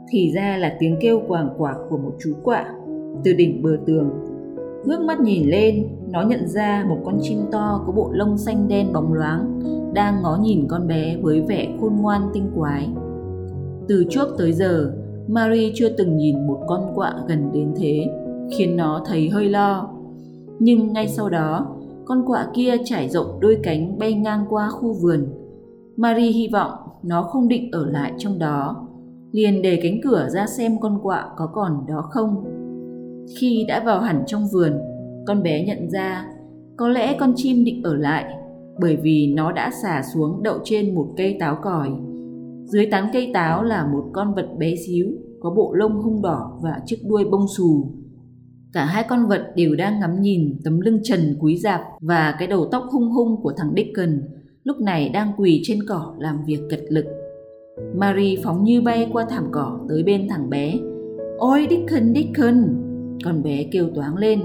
Thì 0.09 0.33
ra 0.35 0.57
là 0.57 0.77
tiếng 0.79 0.97
kêu 1.01 1.21
quàng 1.29 1.49
quạc 1.59 1.77
của 1.91 1.99
một 1.99 2.13
chú 2.21 2.35
quạ 2.43 2.75
từ 3.25 3.33
đỉnh 3.33 3.63
bờ 3.63 3.71
tường. 3.87 4.11
Ngước 4.85 5.01
mắt 5.01 5.21
nhìn 5.21 5.51
lên, 5.51 5.89
nó 6.11 6.23
nhận 6.23 6.49
ra 6.49 6.85
một 6.89 6.99
con 7.05 7.19
chim 7.21 7.39
to 7.53 7.85
có 7.87 7.93
bộ 7.93 8.11
lông 8.13 8.39
xanh 8.39 8.69
đen 8.69 8.93
bóng 8.93 9.13
loáng 9.13 9.61
đang 9.95 10.23
ngó 10.23 10.39
nhìn 10.43 10.67
con 10.69 10.87
bé 10.87 11.17
với 11.23 11.41
vẻ 11.41 11.69
khôn 11.81 11.97
ngoan 11.97 12.23
tinh 12.33 12.51
quái. 12.57 12.89
Từ 13.89 14.05
trước 14.11 14.29
tới 14.39 14.53
giờ, 14.53 14.93
Marie 15.29 15.73
chưa 15.75 15.89
từng 15.89 16.17
nhìn 16.17 16.47
một 16.47 16.59
con 16.69 16.93
quạ 16.95 17.15
gần 17.29 17.51
đến 17.53 17.73
thế, 17.77 18.07
khiến 18.51 18.77
nó 18.77 19.03
thấy 19.07 19.29
hơi 19.29 19.49
lo. 19.49 19.91
Nhưng 20.59 20.93
ngay 20.93 21.09
sau 21.09 21.29
đó, 21.29 21.77
con 22.05 22.27
quạ 22.27 22.47
kia 22.55 22.77
trải 22.85 23.09
rộng 23.09 23.41
đôi 23.41 23.59
cánh 23.63 23.99
bay 23.99 24.15
ngang 24.15 24.45
qua 24.49 24.69
khu 24.69 24.93
vườn. 24.93 25.27
Marie 25.97 26.31
hy 26.31 26.49
vọng 26.49 26.73
nó 27.03 27.23
không 27.23 27.49
định 27.49 27.71
ở 27.73 27.87
lại 27.87 28.13
trong 28.19 28.39
đó, 28.39 28.87
liền 29.33 29.63
để 29.63 29.81
cánh 29.83 30.01
cửa 30.05 30.29
ra 30.31 30.47
xem 30.47 30.81
con 30.81 30.99
quạ 31.03 31.29
có 31.37 31.47
còn 31.47 31.87
đó 31.89 32.09
không. 32.11 32.45
Khi 33.39 33.65
đã 33.69 33.83
vào 33.85 34.01
hẳn 34.01 34.23
trong 34.27 34.47
vườn, 34.53 34.73
con 35.27 35.43
bé 35.43 35.65
nhận 35.65 35.91
ra 35.91 36.27
có 36.77 36.89
lẽ 36.89 37.17
con 37.21 37.33
chim 37.37 37.65
định 37.65 37.83
ở 37.83 37.97
lại 37.97 38.35
bởi 38.81 38.97
vì 38.97 39.33
nó 39.37 39.53
đã 39.53 39.71
xả 39.83 40.03
xuống 40.15 40.43
đậu 40.43 40.59
trên 40.65 40.95
một 40.95 41.09
cây 41.17 41.37
táo 41.41 41.59
còi. 41.63 41.91
Dưới 42.65 42.87
tán 42.87 43.09
cây 43.13 43.31
táo 43.35 43.63
là 43.63 43.87
một 43.87 44.05
con 44.13 44.35
vật 44.35 44.47
bé 44.59 44.75
xíu, 44.87 45.07
có 45.41 45.51
bộ 45.51 45.75
lông 45.75 46.03
hung 46.03 46.23
đỏ 46.23 46.59
và 46.63 46.81
chiếc 46.87 46.99
đuôi 47.09 47.25
bông 47.31 47.49
xù. 47.57 47.93
Cả 48.73 48.85
hai 48.85 49.05
con 49.09 49.27
vật 49.27 49.53
đều 49.55 49.75
đang 49.75 50.01
ngắm 50.01 50.21
nhìn 50.21 50.61
tấm 50.65 50.81
lưng 50.81 51.01
trần 51.03 51.37
quý 51.41 51.57
dạp 51.57 51.81
và 52.01 52.35
cái 52.39 52.49
đầu 52.49 52.69
tóc 52.73 52.85
hung 52.93 53.11
hung 53.11 53.43
của 53.43 53.53
thằng 53.57 53.73
Dickon 53.77 54.21
lúc 54.65 54.81
này 54.81 55.09
đang 55.09 55.33
quỳ 55.37 55.61
trên 55.65 55.79
cỏ 55.89 56.15
làm 56.19 56.45
việc 56.47 56.61
cật 56.71 56.81
lực. 56.89 57.05
Marie 57.95 58.37
phóng 58.45 58.65
như 58.65 58.83
bay 58.83 59.11
qua 59.13 59.27
thảm 59.31 59.45
cỏ 59.53 59.81
tới 59.89 60.03
bên 60.03 60.29
thằng 60.29 60.51
bé. 60.51 60.75
Ôi 61.39 61.67
Dickon, 61.71 62.15
Dickon! 62.15 62.90
Con 63.25 63.43
bé 63.43 63.65
kêu 63.73 63.89
toáng 63.95 64.17
lên. 64.17 64.41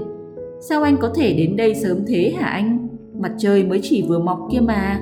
Sao 0.60 0.82
anh 0.82 0.96
có 1.00 1.12
thể 1.14 1.34
đến 1.34 1.56
đây 1.56 1.74
sớm 1.74 2.04
thế 2.06 2.32
hả 2.36 2.46
anh? 2.46 2.88
Mặt 3.18 3.32
trời 3.38 3.64
mới 3.64 3.80
chỉ 3.82 4.04
vừa 4.08 4.18
mọc 4.18 4.38
kia 4.52 4.60
mà. 4.60 5.00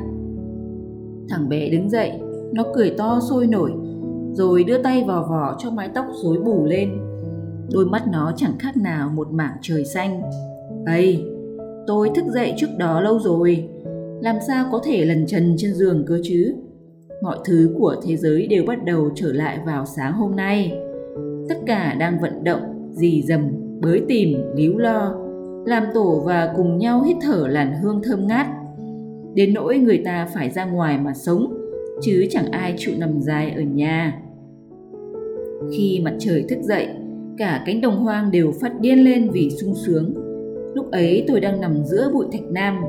Thằng 1.29 1.49
bé 1.49 1.69
đứng 1.69 1.91
dậy, 1.91 2.13
nó 2.53 2.65
cười 2.75 2.91
to 2.91 3.21
sôi 3.31 3.47
nổi, 3.47 3.73
rồi 4.33 4.65
đưa 4.65 4.83
tay 4.83 5.05
vào 5.07 5.27
vỏ 5.31 5.57
cho 5.59 5.71
mái 5.71 5.89
tóc 5.95 6.07
rối 6.23 6.39
bù 6.39 6.65
lên. 6.65 6.91
Đôi 7.73 7.87
mắt 7.87 8.03
nó 8.13 8.33
chẳng 8.37 8.59
khác 8.59 8.77
nào 8.77 9.11
một 9.15 9.33
mảng 9.33 9.57
trời 9.63 9.85
xanh. 9.85 10.23
Ây, 10.87 11.25
tôi 11.87 12.11
thức 12.15 12.25
dậy 12.35 12.55
trước 12.57 12.71
đó 12.79 13.01
lâu 13.01 13.19
rồi, 13.19 13.69
làm 14.21 14.37
sao 14.47 14.69
có 14.73 14.81
thể 14.85 15.05
lần 15.05 15.27
trần 15.27 15.55
trên 15.59 15.75
giường 15.75 16.05
cơ 16.07 16.19
chứ? 16.23 16.55
Mọi 17.23 17.39
thứ 17.45 17.75
của 17.79 17.97
thế 18.07 18.17
giới 18.17 18.47
đều 18.47 18.65
bắt 18.67 18.85
đầu 18.85 19.11
trở 19.15 19.33
lại 19.33 19.59
vào 19.67 19.87
sáng 19.87 20.13
hôm 20.13 20.37
nay. 20.37 20.79
Tất 21.49 21.57
cả 21.67 21.95
đang 21.99 22.21
vận 22.21 22.45
động, 22.45 22.91
dì 22.93 23.23
dầm, 23.23 23.43
bới 23.85 24.03
tìm, 24.09 24.39
líu 24.57 24.79
lo, 24.79 25.15
làm 25.67 25.83
tổ 25.95 26.23
và 26.27 26.53
cùng 26.57 26.79
nhau 26.79 27.03
hít 27.03 27.17
thở 27.23 27.47
làn 27.49 27.73
hương 27.83 28.01
thơm 28.03 28.27
ngát. 28.27 28.47
Đến 29.35 29.55
nỗi 29.55 29.79
người 29.79 30.03
ta 30.05 30.29
phải 30.35 30.51
ra 30.51 30.65
ngoài 30.65 30.99
mà 30.99 31.15
sống, 31.15 31.55
chứ 32.03 32.27
chẳng 32.31 32.51
ai 32.51 32.75
chịu 32.77 32.95
nằm 32.99 33.21
dài 33.21 33.53
ở 33.57 33.63
nhà. 33.63 34.21
Khi 35.73 36.01
mặt 36.05 36.15
trời 36.19 36.45
thức 36.49 36.59
dậy, 36.63 36.87
cả 37.39 37.63
cánh 37.67 37.81
đồng 37.81 37.97
hoang 37.97 38.31
đều 38.31 38.53
phát 38.61 38.81
điên 38.81 39.05
lên 39.05 39.31
vì 39.31 39.51
sung 39.51 39.75
sướng. 39.75 40.15
Lúc 40.75 40.91
ấy 40.91 41.25
tôi 41.29 41.41
đang 41.41 41.61
nằm 41.61 41.85
giữa 41.85 42.11
bụi 42.15 42.27
thạch 42.33 42.51
nam, 42.51 42.81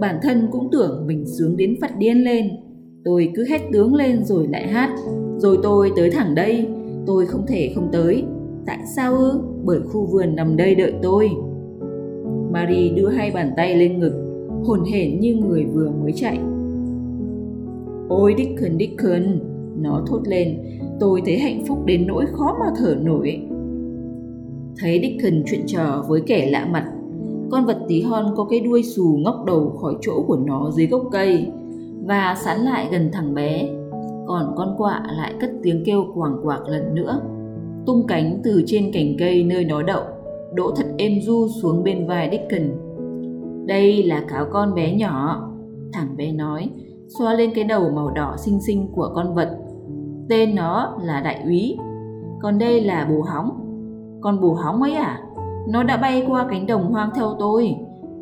bản 0.00 0.18
thân 0.22 0.48
cũng 0.52 0.68
tưởng 0.72 1.04
mình 1.06 1.24
sướng 1.26 1.56
đến 1.56 1.74
phát 1.80 1.98
điên 1.98 2.24
lên. 2.24 2.50
Tôi 3.04 3.32
cứ 3.34 3.44
hét 3.50 3.60
tướng 3.72 3.94
lên 3.94 4.24
rồi 4.24 4.46
lại 4.48 4.68
hát, 4.68 4.90
rồi 5.38 5.58
tôi 5.62 5.90
tới 5.96 6.10
thẳng 6.10 6.34
đây, 6.34 6.66
tôi 7.06 7.26
không 7.26 7.46
thể 7.46 7.72
không 7.74 7.88
tới. 7.92 8.24
Tại 8.68 8.78
sao 8.86 9.14
ư? 9.14 9.40
Bởi 9.64 9.80
khu 9.80 10.06
vườn 10.06 10.36
nằm 10.36 10.56
đây 10.56 10.74
đợi 10.74 10.92
tôi. 11.02 11.30
Marie 12.52 12.90
đưa 12.96 13.08
hai 13.08 13.30
bàn 13.30 13.52
tay 13.56 13.76
lên 13.76 14.00
ngực, 14.00 14.12
hồn 14.64 14.84
hển 14.92 15.20
như 15.20 15.34
người 15.34 15.64
vừa 15.64 15.90
mới 16.02 16.12
chạy. 16.12 16.38
Ôi 18.08 18.34
Dickon, 18.38 18.78
Dickon, 18.78 19.22
nó 19.82 20.02
thốt 20.06 20.20
lên, 20.24 20.58
tôi 21.00 21.22
thấy 21.26 21.38
hạnh 21.38 21.64
phúc 21.68 21.78
đến 21.84 22.06
nỗi 22.06 22.24
khó 22.32 22.56
mà 22.60 22.66
thở 22.78 22.96
nổi. 23.02 23.40
Thấy 24.78 25.00
Dickon 25.02 25.42
chuyện 25.50 25.60
trò 25.66 26.04
với 26.08 26.20
kẻ 26.20 26.50
lạ 26.50 26.68
mặt, 26.72 26.92
con 27.50 27.64
vật 27.64 27.78
tí 27.88 28.02
hon 28.02 28.34
có 28.36 28.44
cái 28.44 28.60
đuôi 28.60 28.82
xù 28.82 29.18
ngóc 29.24 29.44
đầu 29.46 29.70
khỏi 29.80 29.94
chỗ 30.00 30.22
của 30.26 30.36
nó 30.36 30.70
dưới 30.70 30.86
gốc 30.86 31.02
cây 31.12 31.46
và 32.06 32.36
sán 32.44 32.60
lại 32.60 32.88
gần 32.92 33.10
thằng 33.12 33.34
bé. 33.34 33.68
Còn 34.26 34.54
con 34.56 34.74
quạ 34.78 35.02
lại 35.16 35.34
cất 35.40 35.50
tiếng 35.62 35.82
kêu 35.84 36.04
quàng 36.14 36.36
quạc 36.42 36.68
lần 36.68 36.94
nữa, 36.94 37.20
tung 37.88 38.06
cánh 38.06 38.40
từ 38.44 38.62
trên 38.66 38.92
cành 38.92 39.16
cây 39.18 39.44
nơi 39.44 39.64
nó 39.64 39.82
đậu 39.82 40.02
đỗ 40.54 40.70
thật 40.76 40.86
êm 40.98 41.12
du 41.22 41.48
xuống 41.62 41.84
bên 41.84 42.06
vai 42.06 42.28
Dickon. 42.30 42.70
Đây 43.66 44.02
là 44.02 44.24
cáo 44.28 44.46
con 44.52 44.74
bé 44.74 44.94
nhỏ, 44.94 45.48
thằng 45.92 46.16
bé 46.16 46.32
nói, 46.32 46.70
xoa 47.18 47.34
lên 47.34 47.50
cái 47.54 47.64
đầu 47.64 47.90
màu 47.94 48.10
đỏ 48.10 48.36
xinh 48.38 48.60
xinh 48.60 48.88
của 48.94 49.12
con 49.14 49.34
vật. 49.34 49.58
Tên 50.28 50.54
nó 50.54 50.98
là 51.02 51.20
đại 51.20 51.42
úy, 51.44 51.76
còn 52.42 52.58
đây 52.58 52.80
là 52.80 53.06
bù 53.10 53.22
hóng. 53.22 53.50
Con 54.20 54.40
bù 54.40 54.54
hóng 54.54 54.82
ấy 54.82 54.94
à? 54.94 55.20
Nó 55.68 55.82
đã 55.82 55.96
bay 55.96 56.24
qua 56.28 56.46
cánh 56.50 56.66
đồng 56.66 56.92
hoang 56.92 57.10
theo 57.14 57.36
tôi. 57.38 57.74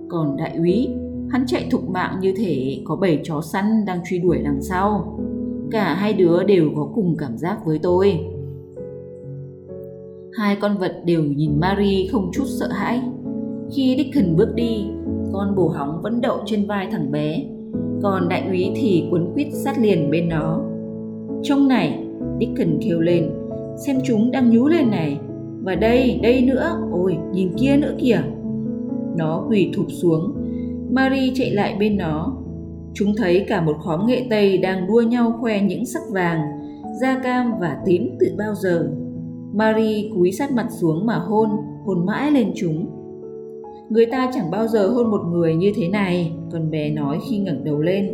Còn 0.09 0.37
đại 0.37 0.57
úy, 0.57 0.89
hắn 1.31 1.47
chạy 1.47 1.69
thục 1.71 1.89
mạng 1.89 2.17
như 2.21 2.35
thể 2.37 2.81
có 2.85 2.97
bảy 2.97 3.21
chó 3.25 3.41
săn 3.41 3.85
đang 3.87 4.01
truy 4.09 4.19
đuổi 4.19 4.39
đằng 4.45 4.63
sau. 4.63 5.19
Cả 5.71 5.95
hai 5.95 6.13
đứa 6.13 6.43
đều 6.45 6.71
có 6.77 6.89
cùng 6.95 7.17
cảm 7.19 7.39
giác 7.39 7.59
với 7.65 7.79
tôi. 7.83 8.36
Hai 10.37 10.57
con 10.61 10.79
vật 10.79 11.03
đều 11.05 11.23
nhìn 11.23 11.61
Marie 11.61 12.09
không 12.13 12.31
chút 12.33 12.45
sợ 12.47 12.69
hãi. 12.73 13.01
Khi 13.75 13.95
Dickon 13.97 14.37
bước 14.37 14.55
đi, 14.55 14.87
con 15.33 15.55
bồ 15.57 15.69
hóng 15.69 16.01
vẫn 16.03 16.21
đậu 16.21 16.39
trên 16.47 16.67
vai 16.67 16.89
thằng 16.93 17.11
bé, 17.11 17.45
còn 18.03 18.29
đại 18.29 18.43
úy 18.49 18.71
thì 18.77 19.05
cuốn 19.11 19.31
quýt 19.35 19.47
sát 19.53 19.79
liền 19.79 20.11
bên 20.11 20.29
nó. 20.29 20.61
Trong 21.43 21.69
này, 21.69 22.05
Dickon 22.41 22.79
kêu 22.81 23.01
lên, 23.01 23.31
xem 23.87 23.97
chúng 24.05 24.31
đang 24.31 24.51
nhú 24.51 24.69
lên 24.69 24.91
này. 24.91 25.19
Và 25.63 25.75
đây, 25.75 26.21
đây 26.23 26.43
nữa, 26.43 26.89
ôi, 26.93 27.17
nhìn 27.33 27.53
kia 27.59 27.77
nữa 27.77 27.95
kìa. 27.99 28.21
Nó 29.17 29.47
quỳ 29.49 29.73
thụp 29.77 29.87
xuống, 29.89 30.35
Marie 30.91 31.33
chạy 31.35 31.51
lại 31.51 31.77
bên 31.79 31.97
nó. 31.97 32.37
Chúng 32.95 33.17
thấy 33.17 33.45
cả 33.49 33.61
một 33.61 33.77
khóm 33.85 34.07
nghệ 34.07 34.27
tây 34.31 34.59
đang 34.59 34.87
đua 34.87 35.01
nhau 35.01 35.39
khoe 35.41 35.63
những 35.63 35.87
sắc 35.87 36.03
vàng, 36.13 36.41
da 37.01 37.21
cam 37.23 37.53
và 37.61 37.77
tím 37.87 38.17
từ 38.21 38.27
bao 38.39 38.55
giờ. 38.55 38.91
Marie 39.57 40.11
cúi 40.15 40.33
sát 40.33 40.53
mặt 40.53 40.67
xuống 40.71 41.07
mà 41.07 41.15
hôn, 41.15 41.49
hôn 41.85 42.07
mãi 42.07 42.31
lên 42.31 42.53
chúng. 42.57 42.87
Người 43.91 44.07
ta 44.07 44.31
chẳng 44.35 44.51
bao 44.51 44.67
giờ 44.67 44.89
hôn 44.89 45.11
một 45.11 45.21
người 45.33 45.55
như 45.55 45.73
thế 45.77 45.89
này, 45.89 46.33
con 46.53 46.71
bé 46.71 46.91
nói 46.91 47.19
khi 47.29 47.39
ngẩng 47.39 47.65
đầu 47.65 47.81
lên. 47.81 48.13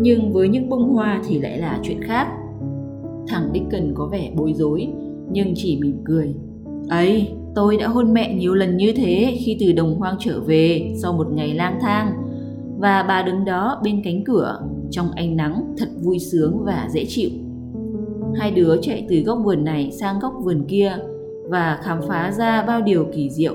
Nhưng 0.00 0.32
với 0.32 0.48
những 0.48 0.68
bông 0.68 0.94
hoa 0.94 1.22
thì 1.28 1.38
lại 1.38 1.58
là 1.58 1.80
chuyện 1.82 2.02
khác. 2.02 2.28
Thằng 3.28 3.50
Dickon 3.52 3.94
có 3.94 4.06
vẻ 4.06 4.30
bối 4.36 4.52
rối, 4.54 4.88
nhưng 5.30 5.52
chỉ 5.54 5.78
mỉm 5.80 5.96
cười. 6.04 6.34
Ấy, 6.88 7.28
tôi 7.54 7.76
đã 7.76 7.88
hôn 7.88 8.12
mẹ 8.12 8.34
nhiều 8.34 8.54
lần 8.54 8.76
như 8.76 8.92
thế 8.96 9.36
khi 9.38 9.56
từ 9.60 9.72
đồng 9.72 9.94
hoang 9.98 10.16
trở 10.18 10.40
về 10.40 10.94
sau 11.02 11.12
một 11.12 11.26
ngày 11.32 11.54
lang 11.54 11.78
thang. 11.80 12.12
Và 12.78 13.04
bà 13.08 13.22
đứng 13.22 13.44
đó 13.44 13.80
bên 13.84 14.02
cánh 14.04 14.24
cửa, 14.24 14.60
trong 14.90 15.10
ánh 15.10 15.36
nắng 15.36 15.74
thật 15.78 15.88
vui 16.02 16.18
sướng 16.18 16.64
và 16.64 16.88
dễ 16.92 17.04
chịu. 17.08 17.30
Hai 18.38 18.50
đứa 18.50 18.76
chạy 18.82 19.06
từ 19.08 19.16
góc 19.16 19.38
vườn 19.44 19.64
này 19.64 19.90
sang 19.92 20.18
góc 20.18 20.34
vườn 20.42 20.64
kia 20.68 20.92
và 21.48 21.80
khám 21.82 22.00
phá 22.08 22.32
ra 22.38 22.64
bao 22.66 22.82
điều 22.82 23.06
kỳ 23.14 23.30
diệu, 23.30 23.54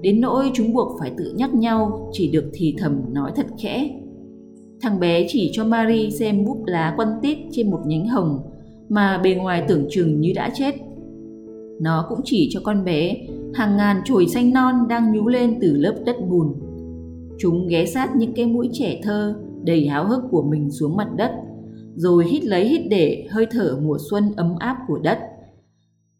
đến 0.00 0.20
nỗi 0.20 0.50
chúng 0.54 0.72
buộc 0.72 0.96
phải 1.00 1.12
tự 1.18 1.34
nhắc 1.36 1.54
nhau 1.54 2.08
chỉ 2.12 2.30
được 2.30 2.44
thì 2.52 2.74
thầm 2.78 3.00
nói 3.12 3.32
thật 3.36 3.46
khẽ. 3.58 3.90
Thằng 4.80 5.00
bé 5.00 5.26
chỉ 5.28 5.50
cho 5.52 5.64
Marie 5.64 6.10
xem 6.10 6.44
búp 6.44 6.62
lá 6.66 6.94
quăn 6.96 7.08
tít 7.22 7.38
trên 7.50 7.70
một 7.70 7.80
nhánh 7.86 8.08
hồng 8.08 8.40
mà 8.88 9.18
bề 9.18 9.34
ngoài 9.34 9.64
tưởng 9.68 9.86
chừng 9.90 10.20
như 10.20 10.32
đã 10.34 10.50
chết. 10.54 10.74
Nó 11.80 12.06
cũng 12.08 12.20
chỉ 12.24 12.48
cho 12.52 12.60
con 12.64 12.84
bé 12.84 13.16
hàng 13.54 13.76
ngàn 13.76 13.96
chồi 14.04 14.26
xanh 14.26 14.52
non 14.52 14.74
đang 14.88 15.12
nhú 15.12 15.28
lên 15.28 15.58
từ 15.60 15.76
lớp 15.76 15.94
đất 16.06 16.16
bùn. 16.28 16.54
Chúng 17.38 17.66
ghé 17.68 17.86
sát 17.86 18.16
những 18.16 18.32
cái 18.32 18.46
mũi 18.46 18.70
trẻ 18.72 19.00
thơ 19.02 19.34
đầy 19.64 19.86
háo 19.86 20.08
hức 20.08 20.22
của 20.30 20.42
mình 20.42 20.70
xuống 20.70 20.96
mặt 20.96 21.08
đất 21.16 21.32
rồi 21.96 22.24
hít 22.24 22.44
lấy 22.44 22.68
hít 22.68 22.80
để 22.90 23.26
hơi 23.30 23.46
thở 23.50 23.78
mùa 23.82 23.98
xuân 24.10 24.32
ấm 24.36 24.54
áp 24.58 24.76
của 24.88 24.98
đất. 24.98 25.18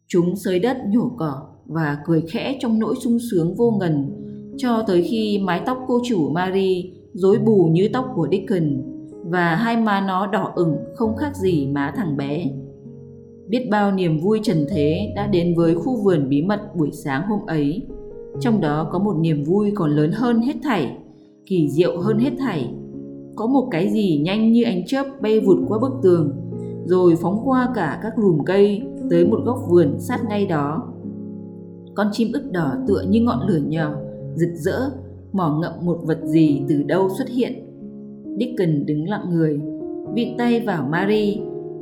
Chúng 0.07 0.35
sới 0.35 0.59
đất 0.59 0.77
nhổ 0.87 1.11
cỏ, 1.17 1.47
và 1.65 1.97
cười 2.05 2.21
khẽ 2.21 2.57
trong 2.59 2.79
nỗi 2.79 2.95
sung 3.03 3.17
sướng 3.31 3.55
vô 3.55 3.71
ngần 3.79 4.23
cho 4.57 4.83
tới 4.87 5.03
khi 5.03 5.39
mái 5.43 5.61
tóc 5.65 5.77
cô 5.87 6.01
chủ 6.05 6.29
Marie 6.29 6.83
rối 7.13 7.37
bù 7.37 7.69
như 7.71 7.89
tóc 7.93 8.11
của 8.15 8.27
Dickens 8.31 8.83
và 9.23 9.55
hai 9.55 9.77
má 9.77 10.03
nó 10.07 10.27
đỏ 10.27 10.51
ửng 10.55 10.77
không 10.95 11.15
khác 11.15 11.35
gì 11.35 11.67
má 11.67 11.93
thằng 11.95 12.17
bé. 12.17 12.45
Biết 13.47 13.67
bao 13.71 13.91
niềm 13.91 14.19
vui 14.19 14.39
trần 14.43 14.65
thế 14.69 15.13
đã 15.15 15.27
đến 15.27 15.55
với 15.55 15.75
khu 15.75 16.03
vườn 16.03 16.29
bí 16.29 16.41
mật 16.41 16.59
buổi 16.75 16.91
sáng 16.91 17.27
hôm 17.27 17.39
ấy. 17.47 17.81
Trong 18.39 18.61
đó 18.61 18.89
có 18.91 18.99
một 18.99 19.15
niềm 19.19 19.43
vui 19.43 19.71
còn 19.75 19.95
lớn 19.95 20.11
hơn 20.11 20.41
hết 20.41 20.55
thảy, 20.63 20.97
kỳ 21.45 21.69
diệu 21.69 22.01
hơn 22.01 22.19
hết 22.19 22.31
thảy. 22.39 22.69
Có 23.37 23.47
một 23.47 23.67
cái 23.71 23.89
gì 23.89 24.21
nhanh 24.25 24.51
như 24.51 24.63
ánh 24.63 24.85
chớp 24.85 25.05
bay 25.21 25.39
vụt 25.39 25.57
qua 25.67 25.79
bức 25.79 25.91
tường, 26.03 26.35
rồi 26.85 27.15
phóng 27.21 27.41
qua 27.45 27.71
cả 27.75 27.99
các 28.03 28.19
lùm 28.19 28.43
cây 28.43 28.81
tới 29.09 29.25
một 29.25 29.39
góc 29.45 29.59
vườn 29.69 29.95
sát 29.99 30.19
ngay 30.29 30.45
đó. 30.45 30.93
Con 31.95 32.07
chim 32.11 32.31
ức 32.33 32.51
đỏ 32.51 32.73
tựa 32.87 33.01
như 33.09 33.21
ngọn 33.21 33.47
lửa 33.47 33.59
nhỏ, 33.67 33.93
rực 34.35 34.49
rỡ, 34.53 34.79
mỏ 35.31 35.59
ngậm 35.61 35.85
một 35.85 35.99
vật 36.03 36.19
gì 36.23 36.61
từ 36.69 36.83
đâu 36.83 37.09
xuất 37.17 37.29
hiện. 37.29 37.53
Dickon 38.39 38.85
đứng 38.85 39.09
lặng 39.09 39.29
người, 39.29 39.59
vịn 40.13 40.37
tay 40.37 40.59
vào 40.59 40.87
Marie, 40.89 41.37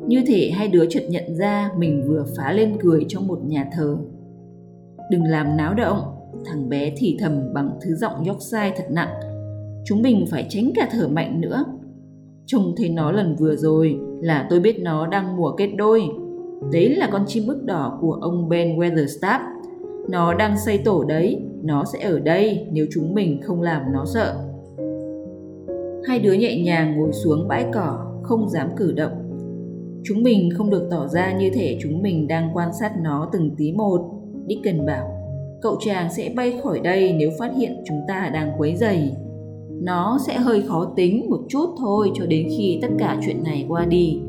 như 0.07 0.24
thể 0.27 0.50
hai 0.50 0.67
đứa 0.67 0.85
chợt 0.89 1.03
nhận 1.09 1.35
ra 1.35 1.71
mình 1.77 2.03
vừa 2.07 2.25
phá 2.38 2.51
lên 2.51 2.77
cười 2.81 3.05
trong 3.07 3.27
một 3.27 3.39
nhà 3.45 3.69
thờ. 3.77 3.97
Đừng 5.12 5.24
làm 5.24 5.57
náo 5.57 5.74
động, 5.74 6.00
thằng 6.45 6.69
bé 6.69 6.93
thì 6.97 7.17
thầm 7.19 7.53
bằng 7.53 7.69
thứ 7.81 7.95
giọng 7.95 8.24
sai 8.41 8.74
thật 8.77 8.85
nặng. 8.89 9.35
Chúng 9.86 10.01
mình 10.01 10.25
phải 10.32 10.46
tránh 10.50 10.72
cả 10.75 10.89
thở 10.92 11.08
mạnh 11.08 11.42
nữa. 11.42 11.65
Trông 12.46 12.74
thấy 12.77 12.89
nó 12.89 13.12
lần 13.12 13.36
vừa 13.36 13.56
rồi 13.56 14.00
là 14.22 14.48
tôi 14.50 14.60
biết 14.60 14.80
nó 14.80 15.08
đang 15.08 15.38
mùa 15.38 15.51
kết 15.51 15.68
đôi. 15.77 16.04
Đấy 16.72 16.96
là 16.96 17.10
con 17.12 17.24
chim 17.27 17.44
bức 17.48 17.63
đỏ 17.63 17.98
của 18.01 18.12
ông 18.22 18.50
Ben 18.50 18.80
Weatherstaff. 18.80 19.39
Nó 20.10 20.34
đang 20.34 20.58
xây 20.65 20.77
tổ 20.77 21.04
đấy, 21.04 21.42
nó 21.63 21.84
sẽ 21.94 22.00
ở 22.00 22.20
đây 22.20 22.68
nếu 22.72 22.86
chúng 22.94 23.13
mình 23.13 23.42
không 23.42 23.62
làm 23.62 23.82
nó 23.94 24.06
sợ. 24.06 24.36
Hai 26.08 26.20
đứa 26.20 26.34
nhẹ 26.34 26.63
nhàng 26.63 26.98
ngồi 26.98 27.13
xuống 27.13 27.48
bãi 27.48 27.65
cỏ, 27.74 28.20
không 28.24 28.50
dám 28.50 28.70
cử 28.77 28.92
động. 28.92 29.12
Chúng 30.04 30.24
mình 30.24 30.50
không 30.58 30.70
được 30.70 30.88
tỏ 30.92 31.08
ra 31.08 31.38
như 31.38 31.50
thể 31.54 31.77
chúng 31.82 32.01
mình 32.01 32.27
đang 32.27 32.50
quan 32.54 32.70
sát 32.80 32.92
nó 33.04 33.30
từng 33.34 33.56
tí 33.58 33.72
một. 33.72 34.12
Dickens 34.50 34.88
bảo, 34.88 35.08
cậu 35.62 35.77
chàng 35.86 36.13
sẽ 36.13 36.34
bay 36.36 36.54
khỏi 36.63 36.80
đây 36.80 37.13
nếu 37.13 37.30
phát 37.39 37.51
hiện 37.58 37.84
chúng 37.86 38.01
ta 38.08 38.30
đang 38.34 38.51
quấy 38.58 38.75
rầy. 38.75 39.12
Nó 39.86 40.18
sẽ 40.27 40.38
hơi 40.38 40.62
khó 40.62 40.86
tính 40.96 41.30
một 41.30 41.39
chút 41.50 41.70
thôi 41.80 42.12
cho 42.13 42.25
đến 42.25 42.48
khi 42.58 42.80
tất 42.82 42.88
cả 43.00 43.18
chuyện 43.25 43.44
này 43.44 43.65
qua 43.70 43.86
đi. 43.86 44.20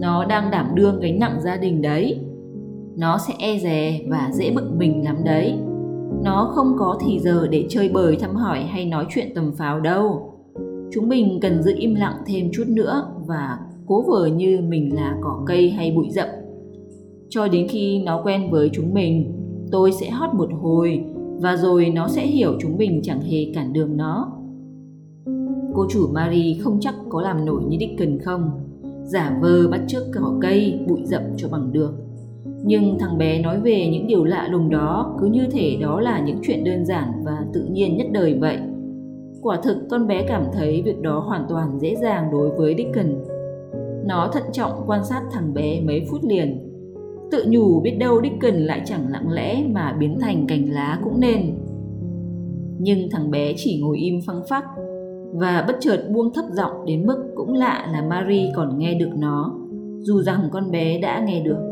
Nó 0.00 0.24
đang 0.24 0.50
đảm 0.50 0.66
đương 0.74 1.00
gánh 1.00 1.18
nặng 1.18 1.38
gia 1.44 1.56
đình 1.56 1.82
đấy. 1.82 2.18
Nó 2.96 3.18
sẽ 3.18 3.34
e 3.38 3.58
dè 3.58 4.00
và 4.08 4.30
dễ 4.32 4.50
bực 4.50 4.70
mình 4.76 5.04
lắm 5.04 5.16
đấy. 5.24 5.54
Nó 6.24 6.50
không 6.54 6.76
có 6.78 6.98
thì 7.00 7.18
giờ 7.18 7.48
để 7.50 7.66
chơi 7.68 7.88
bời 7.88 8.16
thăm 8.16 8.36
hỏi 8.36 8.62
hay 8.62 8.84
nói 8.84 9.06
chuyện 9.14 9.34
tầm 9.34 9.52
pháo 9.52 9.80
đâu. 9.80 10.32
Chúng 10.92 11.08
mình 11.08 11.38
cần 11.42 11.62
giữ 11.62 11.74
im 11.76 11.94
lặng 11.94 12.16
thêm 12.26 12.50
chút 12.52 12.64
nữa 12.68 13.12
và 13.26 13.58
cố 13.86 14.02
vờ 14.02 14.26
như 14.26 14.60
mình 14.68 14.94
là 14.94 15.16
cỏ 15.22 15.42
cây 15.46 15.70
hay 15.70 15.92
bụi 15.96 16.06
rậm. 16.10 16.28
Cho 17.28 17.48
đến 17.48 17.66
khi 17.68 18.02
nó 18.02 18.22
quen 18.24 18.50
với 18.50 18.70
chúng 18.72 18.94
mình, 18.94 19.32
tôi 19.70 19.92
sẽ 19.92 20.10
hót 20.10 20.34
một 20.34 20.48
hồi 20.62 21.04
và 21.40 21.56
rồi 21.56 21.90
nó 21.90 22.08
sẽ 22.08 22.26
hiểu 22.26 22.52
chúng 22.60 22.76
mình 22.78 23.00
chẳng 23.02 23.20
hề 23.20 23.52
cản 23.54 23.72
đường 23.72 23.96
nó. 23.96 24.32
Cô 25.74 25.86
chủ 25.90 26.08
Marie 26.12 26.58
không 26.60 26.80
chắc 26.80 26.94
có 27.08 27.22
làm 27.22 27.44
nổi 27.44 27.62
như 27.68 27.76
Dickon 27.80 28.18
không, 28.18 28.50
giả 29.04 29.38
vờ 29.42 29.68
bắt 29.70 29.80
chước 29.86 30.02
cỏ 30.14 30.34
cây, 30.40 30.80
bụi 30.88 31.00
rậm 31.04 31.22
cho 31.36 31.48
bằng 31.48 31.72
được. 31.72 31.92
Nhưng 32.64 32.98
thằng 32.98 33.18
bé 33.18 33.42
nói 33.42 33.60
về 33.60 33.88
những 33.92 34.06
điều 34.06 34.24
lạ 34.24 34.48
lùng 34.50 34.70
đó 34.70 35.16
cứ 35.20 35.26
như 35.26 35.46
thể 35.50 35.76
đó 35.80 36.00
là 36.00 36.20
những 36.20 36.38
chuyện 36.42 36.64
đơn 36.64 36.84
giản 36.84 37.12
và 37.24 37.46
tự 37.52 37.64
nhiên 37.70 37.96
nhất 37.96 38.06
đời 38.12 38.34
vậy. 38.34 38.58
Quả 39.42 39.60
thực 39.62 39.76
con 39.90 40.06
bé 40.06 40.24
cảm 40.28 40.44
thấy 40.52 40.82
việc 40.82 41.00
đó 41.00 41.18
hoàn 41.18 41.46
toàn 41.48 41.78
dễ 41.80 41.96
dàng 41.96 42.28
đối 42.32 42.50
với 42.50 42.74
Dickon. 42.78 43.14
Nó 44.04 44.30
thận 44.32 44.42
trọng 44.52 44.72
quan 44.86 45.04
sát 45.04 45.22
thằng 45.32 45.54
bé 45.54 45.80
mấy 45.80 46.06
phút 46.10 46.20
liền. 46.24 46.66
Tự 47.30 47.44
nhủ 47.48 47.80
biết 47.80 47.96
đâu 47.98 48.20
Dickon 48.22 48.54
lại 48.54 48.82
chẳng 48.84 49.08
lặng 49.08 49.32
lẽ 49.32 49.64
mà 49.70 49.96
biến 50.00 50.18
thành 50.20 50.46
cành 50.46 50.70
lá 50.70 51.00
cũng 51.04 51.20
nên. 51.20 51.54
Nhưng 52.78 53.10
thằng 53.10 53.30
bé 53.30 53.52
chỉ 53.56 53.80
ngồi 53.82 53.98
im 53.98 54.20
phăng 54.26 54.42
phắc 54.48 54.64
và 55.32 55.64
bất 55.66 55.76
chợt 55.80 56.04
buông 56.10 56.34
thấp 56.34 56.44
giọng 56.52 56.86
đến 56.86 57.06
mức 57.06 57.32
cũng 57.34 57.54
lạ 57.54 57.88
là 57.92 58.02
Marie 58.02 58.52
còn 58.56 58.78
nghe 58.78 58.94
được 58.94 59.10
nó, 59.16 59.54
dù 60.00 60.22
rằng 60.22 60.48
con 60.52 60.70
bé 60.70 61.00
đã 61.00 61.24
nghe 61.26 61.42
được. 61.44 61.70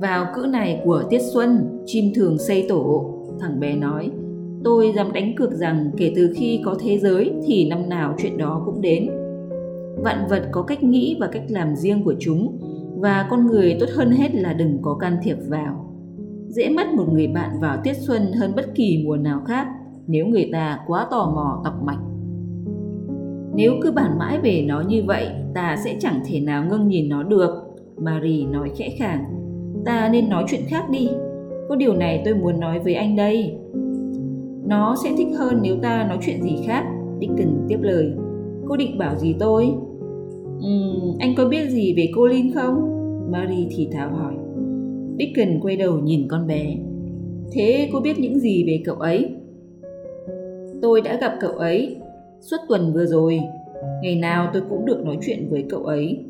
Vào 0.00 0.26
cữ 0.34 0.46
này 0.46 0.80
của 0.84 1.02
tiết 1.10 1.20
xuân, 1.32 1.80
chim 1.86 2.04
thường 2.14 2.38
xây 2.38 2.66
tổ, 2.68 3.14
thằng 3.40 3.60
bé 3.60 3.76
nói. 3.76 4.10
Tôi 4.64 4.92
dám 4.96 5.12
đánh 5.12 5.34
cược 5.36 5.52
rằng 5.52 5.90
kể 5.96 6.12
từ 6.16 6.32
khi 6.36 6.60
có 6.64 6.76
thế 6.80 6.98
giới 6.98 7.32
thì 7.46 7.68
năm 7.68 7.88
nào 7.88 8.14
chuyện 8.18 8.38
đó 8.38 8.62
cũng 8.66 8.80
đến. 8.80 9.10
Vạn 9.96 10.26
vật 10.30 10.42
có 10.52 10.62
cách 10.62 10.82
nghĩ 10.82 11.16
và 11.20 11.26
cách 11.26 11.44
làm 11.48 11.76
riêng 11.76 12.04
của 12.04 12.14
chúng 12.18 12.58
và 13.00 13.26
con 13.30 13.46
người 13.46 13.76
tốt 13.80 13.86
hơn 13.94 14.10
hết 14.10 14.34
là 14.34 14.52
đừng 14.52 14.78
có 14.82 14.94
can 14.94 15.16
thiệp 15.22 15.36
vào. 15.48 15.94
Dễ 16.48 16.68
mất 16.68 16.86
một 16.92 17.04
người 17.12 17.28
bạn 17.28 17.50
vào 17.60 17.78
tiết 17.84 17.94
xuân 17.96 18.32
hơn 18.32 18.52
bất 18.56 18.74
kỳ 18.74 19.02
mùa 19.06 19.16
nào 19.16 19.40
khác 19.46 19.66
nếu 20.06 20.26
người 20.26 20.48
ta 20.52 20.78
quá 20.86 21.06
tò 21.10 21.32
mò 21.34 21.60
tọc 21.64 21.82
mạch. 21.82 22.09
Nếu 23.60 23.74
cứ 23.82 23.90
bản 23.90 24.18
mãi 24.18 24.38
về 24.42 24.64
nó 24.66 24.82
như 24.88 25.02
vậy, 25.06 25.26
ta 25.54 25.76
sẽ 25.84 25.96
chẳng 26.00 26.20
thể 26.26 26.40
nào 26.40 26.64
ngưng 26.70 26.88
nhìn 26.88 27.08
nó 27.08 27.22
được. 27.22 27.50
Marie 27.96 28.44
nói 28.44 28.70
khẽ 28.76 28.88
khàng. 28.98 29.24
Ta 29.84 30.08
nên 30.12 30.28
nói 30.28 30.44
chuyện 30.48 30.60
khác 30.68 30.90
đi. 30.90 31.08
Có 31.68 31.76
điều 31.76 31.94
này 31.94 32.22
tôi 32.24 32.34
muốn 32.34 32.60
nói 32.60 32.78
với 32.78 32.94
anh 32.94 33.16
đây. 33.16 33.54
Nó 34.66 34.96
sẽ 35.04 35.10
thích 35.18 35.28
hơn 35.38 35.58
nếu 35.62 35.76
ta 35.82 36.06
nói 36.08 36.18
chuyện 36.26 36.42
gì 36.42 36.56
khác. 36.66 36.84
Dickens 37.20 37.68
tiếp 37.68 37.78
lời. 37.80 38.12
Cô 38.68 38.76
định 38.76 38.98
bảo 38.98 39.16
gì 39.16 39.34
tôi? 39.38 39.66
Uhm, 40.56 41.18
anh 41.18 41.34
có 41.36 41.48
biết 41.48 41.70
gì 41.70 41.94
về 41.96 42.08
cô 42.14 42.26
Lin 42.26 42.52
không? 42.54 42.74
Marie 43.32 43.66
thì 43.70 43.88
thào 43.92 44.10
hỏi. 44.10 44.34
Dickens 45.18 45.62
quay 45.62 45.76
đầu 45.76 45.98
nhìn 45.98 46.28
con 46.28 46.46
bé. 46.46 46.76
Thế 47.52 47.88
cô 47.92 48.00
biết 48.00 48.18
những 48.18 48.38
gì 48.38 48.64
về 48.66 48.82
cậu 48.84 48.96
ấy? 48.96 49.28
Tôi 50.82 51.00
đã 51.00 51.18
gặp 51.20 51.32
cậu 51.40 51.52
ấy 51.52 51.96
suốt 52.40 52.56
tuần 52.68 52.92
vừa 52.92 53.06
rồi. 53.06 53.40
Ngày 54.02 54.16
nào 54.16 54.50
tôi 54.52 54.62
cũng 54.70 54.86
được 54.86 55.04
nói 55.04 55.18
chuyện 55.22 55.48
với 55.50 55.64
cậu 55.70 55.84
ấy. 55.84 56.24